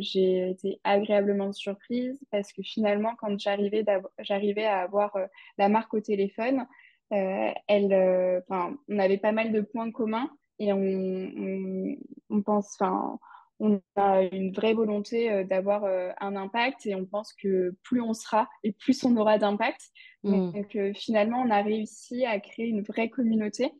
j'ai 0.00 0.50
été 0.50 0.80
agréablement 0.82 1.52
surprise 1.52 2.18
parce 2.32 2.52
que 2.52 2.62
finalement, 2.64 3.14
quand 3.16 3.38
j'arrivais 3.38 3.84
j'arrivais 4.18 4.64
à 4.64 4.80
avoir 4.80 5.16
la 5.56 5.68
marque 5.68 5.94
au 5.94 6.00
téléphone, 6.00 6.66
elle, 7.10 8.42
on 8.48 8.98
avait 8.98 9.18
pas 9.18 9.32
mal 9.32 9.52
de 9.52 9.60
points 9.60 9.92
communs 9.92 10.30
et 10.58 10.72
on, 10.72 10.78
on, 10.78 11.96
on 12.30 12.42
pense, 12.42 12.76
on 13.62 13.80
a 13.96 14.22
une 14.22 14.52
vraie 14.52 14.74
volonté 14.74 15.30
euh, 15.30 15.44
d'avoir 15.44 15.84
euh, 15.84 16.10
un 16.20 16.36
impact 16.36 16.84
et 16.86 16.94
on 16.94 17.06
pense 17.06 17.32
que 17.32 17.74
plus 17.82 18.00
on 18.00 18.12
sera 18.12 18.48
et 18.64 18.72
plus 18.72 19.04
on 19.04 19.16
aura 19.16 19.38
d'impact. 19.38 19.80
Donc, 20.24 20.54
Hmm, 20.54 20.78
euh, 20.78 20.92
finalement, 20.94 21.40
on 21.40 21.50
a 21.50 21.62
réussi 21.62 22.26
à 22.26 22.38
créer 22.40 22.66
une 22.66 22.82
vraie 22.82 23.08
communauté 23.08 23.72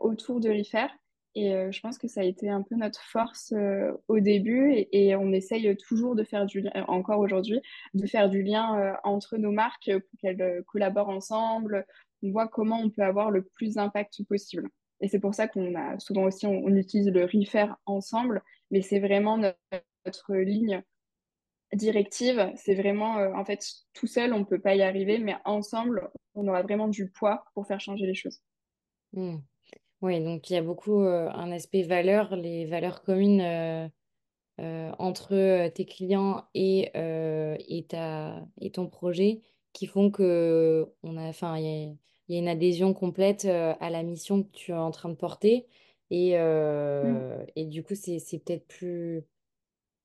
autour 0.00 0.38
de 0.38 0.50
l'IFER. 0.50 0.88
Et 1.34 1.72
je 1.72 1.80
pense 1.80 1.96
que 1.96 2.08
ça 2.08 2.20
a 2.20 2.24
été 2.24 2.50
un 2.50 2.60
peu 2.60 2.74
notre 2.74 3.00
force 3.00 3.52
euh, 3.56 3.92
au 4.06 4.20
début 4.20 4.70
et, 4.72 5.08
et 5.08 5.16
on 5.16 5.32
essaye 5.32 5.74
toujours 5.78 6.14
de 6.14 6.24
faire 6.24 6.44
du 6.44 6.60
lien, 6.60 6.70
encore 6.88 7.20
aujourd'hui, 7.20 7.60
de 7.94 8.06
faire 8.06 8.28
du 8.28 8.42
lien 8.42 8.78
euh, 8.78 8.92
entre 9.02 9.38
nos 9.38 9.50
marques 9.50 9.90
pour 9.98 10.20
qu'elles 10.20 10.42
euh, 10.42 10.62
collaborent 10.66 11.08
ensemble. 11.08 11.86
On 12.22 12.30
voit 12.30 12.48
comment 12.48 12.80
on 12.80 12.90
peut 12.90 13.02
avoir 13.02 13.30
le 13.30 13.42
plus 13.42 13.74
d'impact 13.74 14.22
possible. 14.28 14.68
Et 15.02 15.08
c'est 15.08 15.18
pour 15.18 15.34
ça 15.34 15.48
qu'on 15.48 15.74
a 15.74 15.98
souvent 15.98 16.22
aussi, 16.22 16.46
on, 16.46 16.68
utilise 16.68 17.08
le 17.08 17.24
refer 17.24 17.66
ensemble, 17.86 18.40
mais 18.70 18.82
c'est 18.82 19.00
vraiment 19.00 19.36
notre, 19.36 20.34
ligne 20.34 20.82
directive. 21.72 22.52
C'est 22.54 22.76
vraiment, 22.76 23.18
euh, 23.18 23.32
en 23.34 23.44
fait, 23.44 23.64
tout 23.94 24.06
seul, 24.06 24.32
on 24.32 24.38
ne 24.38 24.44
peut 24.44 24.60
pas 24.60 24.76
y 24.76 24.82
arriver, 24.82 25.18
mais 25.18 25.34
ensemble, 25.44 26.08
on 26.34 26.46
aura 26.46 26.62
vraiment 26.62 26.86
du 26.86 27.10
poids 27.10 27.44
pour 27.54 27.66
faire 27.66 27.80
changer 27.80 28.06
les 28.06 28.14
choses. 28.14 28.40
hmm. 29.12 29.38
Oui, 30.02 30.22
donc 30.22 30.50
il 30.50 30.54
y 30.54 30.56
a 30.56 30.62
beaucoup 30.62 31.04
euh, 31.04 31.28
un 31.30 31.52
aspect 31.52 31.82
valeur, 31.82 32.34
les 32.34 32.66
valeurs 32.66 33.02
communes 33.02 33.40
euh, 33.40 34.90
entre 34.98 35.68
tes 35.68 35.84
clients 35.84 36.44
et, 36.54 36.90
et, 36.94 37.86
ta, 37.88 38.44
et 38.60 38.70
ton 38.72 38.88
projet 38.88 39.42
qui 39.72 39.86
font 39.86 40.10
que 40.10 40.92
on 41.02 41.16
a, 41.16 41.28
enfin, 41.28 41.56
il 42.28 42.34
y 42.34 42.38
a 42.38 42.40
une 42.42 42.48
adhésion 42.48 42.94
complète 42.94 43.44
euh, 43.46 43.74
à 43.80 43.90
la 43.90 44.02
mission 44.02 44.42
que 44.42 44.50
tu 44.52 44.72
es 44.72 44.74
en 44.74 44.90
train 44.90 45.08
de 45.10 45.14
porter. 45.14 45.66
Et, 46.10 46.38
Mm. 47.02 47.22
euh, 47.32 47.44
et 47.56 47.66
du 47.66 47.82
coup, 47.82 47.94
c'est, 47.94 48.18
c'est 48.18 48.38
peut-être 48.38 48.66
plus 48.68 49.24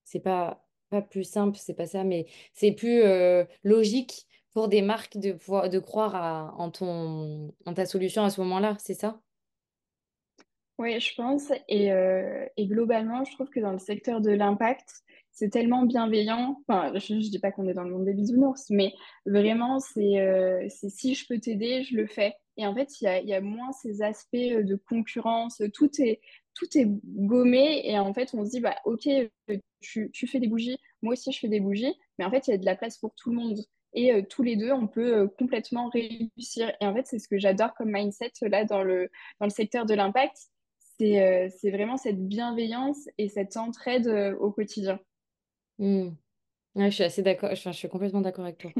c'est 0.06 0.20
pas, 0.20 0.66
pas 0.90 1.02
plus 1.02 1.24
simple, 1.24 1.58
c'est 1.58 1.74
pas 1.76 1.86
ça, 1.88 2.04
mais 2.04 2.28
c'est 2.54 2.72
plus 2.72 3.02
euh, 3.04 3.46
logique 3.64 4.28
pour 4.52 4.68
des 4.70 4.82
marques 4.82 5.18
de 5.18 5.34
pouvoir 5.34 5.70
de 5.70 5.80
croire 5.80 6.16
à- 6.16 6.54
en 6.58 6.72
ton 6.72 7.54
en 7.66 7.74
ta 7.74 7.86
solution 7.86 8.24
à 8.24 8.30
ce 8.30 8.42
moment-là, 8.42 8.78
c'est 8.80 8.94
ça? 8.96 9.22
Oui, 10.78 11.00
je 11.00 11.16
pense. 11.16 11.52
Et, 11.68 11.92
euh, 11.92 12.46
et 12.56 12.68
globalement, 12.68 13.24
je 13.26 13.34
trouve 13.34 13.50
que 13.50 13.60
dans 13.60 13.72
le 13.72 13.80
secteur 13.80 14.22
de 14.22 14.30
l'impact, 14.32 15.02
c'est 15.38 15.50
tellement 15.50 15.86
bienveillant. 15.86 16.63
Enfin, 16.67 16.91
je 16.97 17.13
ne 17.13 17.19
dis 17.19 17.38
pas 17.38 17.52
qu'on 17.52 17.67
est 17.67 17.76
dans 17.76 17.84
le 17.84 17.91
monde 17.91 18.06
des 18.06 18.15
bisounours, 18.15 18.71
mais 18.71 18.91
vraiment, 19.28 19.80
c'est 19.80 20.19
euh, 20.19 20.65
c'est 20.67 20.89
si 20.89 21.13
je 21.13 21.28
peux 21.28 21.38
t'aider, 21.38 21.84
je 21.84 21.95
le 21.95 22.08
fais. 22.08 22.34
Et 22.58 22.65
en 22.65 22.73
fait, 22.73 22.89
il 23.02 23.06
y 23.23 23.34
a, 23.36 23.41
moins 23.41 23.71
ces 23.71 24.02
aspects 24.02 24.34
euh, 24.36 24.63
de 24.63 24.76
concurrence. 24.76 25.62
Tout 25.76 25.91
est, 26.00 26.21
tout 26.56 26.65
est 26.76 26.88
gommé. 27.06 27.84
Et 27.86 28.00
en 28.00 28.15
fait, 28.15 28.34
on 28.34 28.45
se 28.45 28.50
dit, 28.50 28.62
bah, 28.62 28.78
OK, 28.86 29.06
euh, 29.06 29.58
tu, 29.80 30.10
fais 30.28 30.39
des 30.39 30.47
bougies, 30.47 30.78
moi 31.04 31.13
aussi, 31.13 31.32
je 31.32 31.38
fais 31.38 31.50
des 31.50 31.60
bougies. 31.60 31.93
Mais 32.17 32.26
en 32.26 32.32
fait, 32.32 32.47
il 32.47 32.52
y 32.52 32.54
a 32.56 32.58
de 32.58 32.65
la 32.65 32.76
place 32.76 32.97
pour 32.97 33.13
tout 33.13 33.30
le 33.30 33.36
monde. 33.36 33.60
Et 33.93 34.26
tous 34.30 34.41
les 34.43 34.56
deux, 34.56 34.71
on 34.71 34.88
peut 34.88 35.28
complètement 35.38 35.89
réussir. 35.89 36.71
Et 36.82 36.86
en 36.88 36.95
fait, 36.95 37.06
c'est 37.06 37.19
ce 37.19 37.28
que 37.28 37.38
j'adore 37.38 37.76
comme 37.76 37.91
mindset 37.91 38.32
là 38.41 38.65
dans 38.65 38.82
le, 38.84 39.10
dans 39.39 39.45
le 39.45 39.52
secteur 39.52 39.86
de 39.86 39.93
l'impact 39.93 40.38
c'est 41.00 41.69
vraiment 41.71 41.97
cette 41.97 42.28
bienveillance 42.28 43.08
et 43.19 43.30
cette 43.30 43.56
entraide 43.56 44.08
au 44.39 44.52
quotidien. 44.52 45.00
Hmm. 45.80 46.10
Ouais, 46.76 46.92
je 46.92 46.96
suis 46.96 47.04
assez 47.06 47.24
d'accord, 47.24 47.50
enfin, 47.54 47.72
je 47.72 47.78
suis 47.78 47.90
complètement 47.90 48.22
d'accord 48.22 48.46
avec 48.46 48.60
toi. 48.60 48.72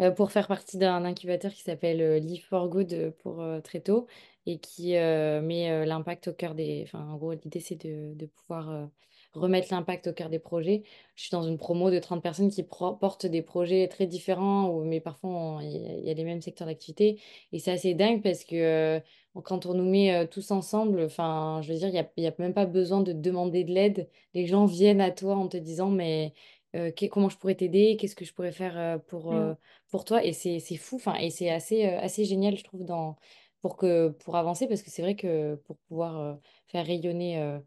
Euh, 0.00 0.10
pour 0.12 0.32
faire 0.32 0.48
partie 0.48 0.78
d'un 0.78 1.04
incubateur 1.04 1.52
qui 1.52 1.62
s'appelle 1.62 2.00
euh, 2.02 2.36
for 2.48 2.68
Good 2.70 2.92
euh, 2.94 3.10
pour 3.12 3.42
euh, 3.42 3.60
très 3.60 3.80
tôt 3.80 4.06
et 4.46 4.60
qui 4.60 4.96
euh, 4.96 5.40
met 5.42 5.86
l'impact 5.86 6.28
au 6.28 6.34
cœur 6.34 6.54
des... 6.54 6.82
Enfin, 6.86 7.00
en 7.08 7.16
gros, 7.18 7.32
l'idée, 7.34 7.60
c'est 7.60 7.76
de, 7.76 8.14
de 8.14 8.26
pouvoir 8.26 8.90
remettre 9.34 9.68
l'impact 9.72 10.08
au 10.08 10.12
cœur 10.14 10.30
des 10.30 10.38
projets. 10.40 10.84
Je 11.16 11.22
suis 11.24 11.30
dans 11.32 11.42
une 11.44 11.58
promo 11.58 11.90
de 11.90 11.98
30 11.98 12.22
personnes 12.22 12.50
qui 12.50 12.62
portent 12.64 13.26
des 13.26 13.42
projets 13.42 13.88
très 13.88 14.06
différents, 14.06 14.70
ou- 14.70 14.84
mais 14.84 15.00
parfois, 15.00 15.60
il 15.62 16.04
y, 16.06 16.10
a 16.10 16.14
les 16.14 16.24
mêmes 16.24 16.42
secteurs 16.42 16.66
d'activité. 16.68 17.20
Et 17.52 17.58
c'est 17.60 17.72
assez 17.72 17.94
dingue 17.94 18.22
parce 18.22 18.44
que 18.44 19.00
quand 19.44 19.66
on 19.66 19.74
nous 19.74 19.88
met 19.88 20.14
euh, 20.14 20.26
tous 20.26 20.50
ensemble, 20.50 21.00
enfin, 21.02 21.60
je 21.62 21.72
veux 21.72 21.78
dire, 21.78 21.88
il 21.88 21.92
n'y 21.92 21.98
a, 21.98 22.10
y 22.16 22.26
a 22.26 22.34
même 22.38 22.54
pas 22.54 22.66
besoin 22.66 23.00
de 23.02 23.12
demander 23.12 23.64
de 23.64 23.72
l'aide. 23.72 24.08
Les 24.34 24.46
gens 24.46 24.66
viennent 24.66 25.00
à 25.00 25.10
toi 25.10 25.36
en 25.36 25.48
te 25.48 25.56
disant, 25.56 25.90
mais 25.90 26.34
euh, 26.76 26.90
comment 27.10 27.28
je 27.28 27.36
pourrais 27.38 27.54
t'aider, 27.54 27.96
qu'est-ce 27.98 28.16
que 28.16 28.24
je 28.24 28.34
pourrais 28.34 28.52
faire 28.52 28.78
euh, 28.78 28.98
pour, 28.98 29.32
euh, 29.32 29.52
Mm. 29.52 29.56
pour 29.90 30.04
toi? 30.04 30.24
Et 30.24 30.32
c'est 30.32 30.60
fou, 30.76 30.96
enfin, 30.96 31.14
et 31.14 31.30
c'est 31.30 31.50
assez, 31.50 31.84
assez 31.84 32.24
génial, 32.24 32.56
je 32.56 32.64
trouve, 32.64 32.84
dans, 32.84 33.16
pour 33.62 33.76
que, 33.76 34.08
pour 34.08 34.36
avancer, 34.36 34.66
parce 34.68 34.82
que 34.82 34.90
c'est 34.90 35.02
vrai 35.02 35.16
que 35.16 35.54
pour 35.66 35.76
pouvoir 35.88 36.38
faire 36.66 36.84
rayonner 36.86 37.58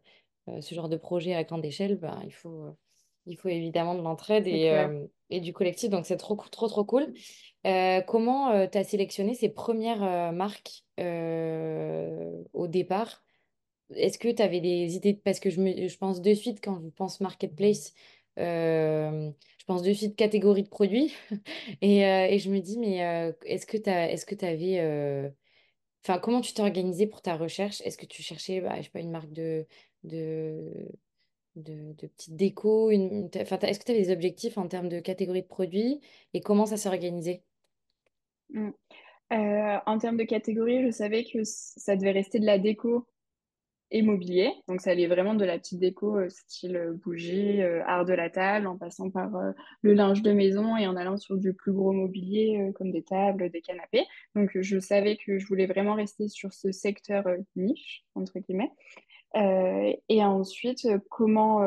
ce 0.60 0.74
genre 0.74 0.88
de 0.88 0.96
projet 0.96 1.34
à 1.34 1.44
grande 1.44 1.64
échelle, 1.64 1.96
ben, 1.96 2.20
il 2.24 2.32
faut, 2.32 2.76
Il 3.26 3.36
faut 3.36 3.48
évidemment 3.48 3.94
de 3.94 4.02
l'entraide 4.02 4.46
et, 4.46 4.70
et, 5.36 5.40
du 5.40 5.52
collectif, 5.52 5.90
donc 5.90 6.06
c'est 6.06 6.16
trop, 6.16 6.36
trop, 6.50 6.68
trop 6.68 6.84
cool. 6.84 7.12
Euh, 7.66 8.00
comment 8.02 8.66
tu 8.68 8.78
as 8.78 8.84
sélectionné 8.84 9.34
ces 9.34 9.48
premières 9.48 10.32
marques 10.32 10.84
au 10.98 12.66
départ? 12.66 13.24
Est-ce 13.94 14.18
que 14.18 14.28
tu 14.28 14.42
avais 14.42 14.60
des 14.60 14.96
idées? 14.96 15.14
Parce 15.14 15.40
que 15.40 15.50
je, 15.50 15.60
me, 15.60 15.88
je 15.88 15.98
pense 15.98 16.22
de 16.22 16.34
suite, 16.34 16.60
quand 16.62 16.80
je 16.82 16.88
pense 16.88 17.20
marketplace, 17.20 17.92
je 18.36 19.32
pense 19.66 19.82
de 19.82 19.92
suite 19.92 20.16
catégorie 20.16 20.62
de 20.62 20.68
produits. 20.68 21.12
et, 21.82 22.00
et, 22.00 22.38
je 22.38 22.50
me 22.50 22.60
dis, 22.60 22.78
mais 22.78 22.96
est-ce 23.44 23.66
que 23.66 23.76
tu 23.76 23.90
est-ce 23.90 24.26
que 24.26 24.34
tu 24.34 24.44
Enfin, 26.04 26.18
comment 26.18 26.40
tu 26.40 26.52
t'es 26.52 26.62
organisé 26.62 27.06
pour 27.06 27.22
ta 27.22 27.36
recherche? 27.36 27.80
Est-ce 27.82 27.96
que 27.96 28.06
tu 28.06 28.22
cherchais, 28.22 28.60
bah, 28.60 28.74
je 28.78 28.82
sais 28.82 28.90
pas, 28.90 29.00
une 29.00 29.12
marque 29.12 29.32
de, 29.32 29.66
de, 30.02 30.88
de, 31.56 31.92
de 31.92 32.06
petite 32.06 32.36
déco 32.36 32.90
une... 32.90 33.28
enfin, 33.36 33.58
Est-ce 33.58 33.78
que 33.78 33.84
tu 33.84 33.92
avais 33.92 34.02
des 34.02 34.12
objectifs 34.12 34.58
en 34.58 34.68
termes 34.68 34.88
de 34.88 35.00
catégorie 35.00 35.42
de 35.42 35.46
produits 35.46 36.00
et 36.34 36.40
comment 36.40 36.66
ça 36.66 36.76
s'est 36.76 36.88
organisé? 36.88 37.42
Mmh. 38.50 38.70
Euh, 39.32 39.78
en 39.86 39.98
termes 39.98 40.18
de 40.18 40.24
catégorie, 40.24 40.84
je 40.84 40.90
savais 40.90 41.24
que 41.24 41.38
ça 41.44 41.96
devait 41.96 42.10
rester 42.10 42.38
de 42.38 42.44
la 42.44 42.58
déco 42.58 43.06
et 43.90 44.02
mobilier. 44.02 44.52
Donc, 44.68 44.80
ça 44.80 44.90
allait 44.90 45.06
vraiment 45.06 45.34
de 45.34 45.44
la 45.44 45.58
petite 45.58 45.78
déco, 45.78 46.18
euh, 46.18 46.28
style 46.28 46.76
euh, 46.76 46.92
bougie, 46.92 47.62
art 47.62 48.04
de 48.04 48.12
la 48.12 48.28
table, 48.28 48.66
en 48.66 48.76
passant 48.76 49.10
par 49.10 49.30
le 49.80 49.92
linge 49.94 50.22
de 50.22 50.32
maison 50.32 50.76
et 50.76 50.86
en 50.86 50.96
allant 50.96 51.16
sur 51.16 51.38
du 51.38 51.54
plus 51.54 51.72
gros 51.72 51.92
mobilier, 51.92 52.72
comme 52.74 52.90
des 52.90 53.02
tables, 53.02 53.50
des 53.50 53.62
canapés. 53.62 54.04
Donc, 54.34 54.50
je 54.54 54.78
savais 54.78 55.16
que 55.16 55.38
je 55.38 55.46
voulais 55.46 55.66
vraiment 55.66 55.94
rester 55.94 56.28
sur 56.28 56.52
ce 56.52 56.70
secteur 56.72 57.24
niche, 57.56 58.04
entre 58.14 58.38
guillemets. 58.38 58.70
Et 59.34 60.24
ensuite, 60.24 60.86
comment, 61.08 61.60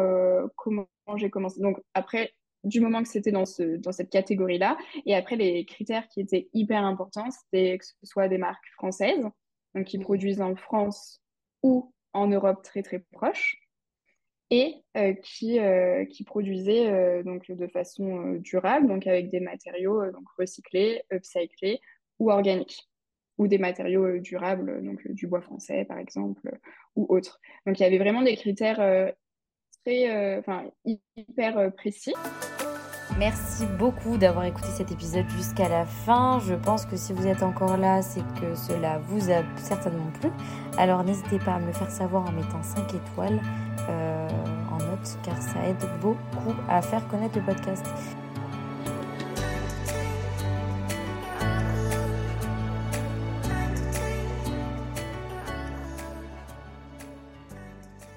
comment 0.55 0.87
j'ai 1.15 1.29
commencé. 1.29 1.61
Donc, 1.61 1.77
après, 1.93 2.33
du 2.63 2.81
moment 2.81 3.01
que 3.03 3.09
c'était 3.09 3.31
dans, 3.31 3.45
ce, 3.45 3.77
dans 3.77 3.91
cette 3.91 4.09
catégorie-là, 4.09 4.77
et 5.05 5.15
après, 5.15 5.35
les 5.35 5.65
critères 5.65 6.07
qui 6.07 6.21
étaient 6.21 6.49
hyper 6.53 6.83
importants, 6.83 7.29
c'était 7.31 7.77
que 7.77 7.85
ce 7.85 7.93
soit 8.03 8.27
des 8.27 8.37
marques 8.37 8.67
françaises, 8.73 9.23
donc 9.75 9.85
qui 9.85 9.97
mmh. 9.97 10.03
produisent 10.03 10.41
en 10.41 10.55
France 10.55 11.21
ou 11.63 11.93
en 12.13 12.27
Europe 12.27 12.63
très 12.63 12.81
très 12.81 12.99
proche 13.11 13.57
et 14.49 14.75
euh, 14.95 15.13
qui, 15.13 15.59
euh, 15.59 16.05
qui 16.05 16.23
produisait 16.23 16.87
euh, 16.87 17.23
donc 17.23 17.51
de 17.51 17.67
façon 17.67 18.33
durable, 18.39 18.87
donc 18.87 19.07
avec 19.07 19.29
des 19.29 19.39
matériaux 19.39 20.11
donc 20.11 20.23
recyclés, 20.37 21.03
upcyclés 21.11 21.79
ou 22.19 22.31
organiques, 22.31 22.87
ou 23.37 23.47
des 23.47 23.57
matériaux 23.57 24.17
durables, 24.19 24.83
donc 24.83 25.07
du 25.07 25.27
bois 25.27 25.41
français 25.41 25.85
par 25.85 25.97
exemple, 25.97 26.57
ou 26.95 27.05
autres. 27.09 27.39
Donc 27.65 27.79
il 27.79 27.83
y 27.83 27.85
avait 27.85 27.97
vraiment 27.97 28.21
des 28.21 28.35
critères 28.35 29.13
très, 29.83 30.37
enfin, 30.37 30.63
hyper 30.85 31.73
précis. 31.75 32.13
Merci 33.17 33.65
beaucoup 33.79 34.17
d'avoir 34.17 34.43
écouté 34.43 34.67
cet 34.67 34.91
épisode 34.91 35.29
jusqu'à 35.29 35.69
la 35.69 35.85
fin. 35.85 36.39
Je 36.39 36.53
pense 36.53 36.85
que 36.85 36.97
si 36.97 37.13
vous 37.13 37.25
êtes 37.27 37.43
encore 37.43 37.77
là, 37.77 38.01
c'est 38.01 38.23
que 38.41 38.55
cela 38.55 38.99
vous 38.99 39.31
a 39.31 39.41
certainement 39.55 40.11
plu. 40.19 40.29
Alors 40.77 41.01
n'hésitez 41.03 41.39
pas 41.39 41.53
à 41.53 41.59
me 41.59 41.67
le 41.67 41.71
faire 41.71 41.89
savoir 41.89 42.27
en 42.27 42.31
mettant 42.33 42.61
5 42.61 42.93
étoiles 42.93 43.39
euh, 43.89 44.27
en 44.69 44.77
note 44.79 45.17
car 45.23 45.41
ça 45.41 45.65
aide 45.65 45.89
beaucoup 46.01 46.53
à 46.67 46.81
faire 46.81 47.07
connaître 47.07 47.39
le 47.39 47.45
podcast. 47.45 47.85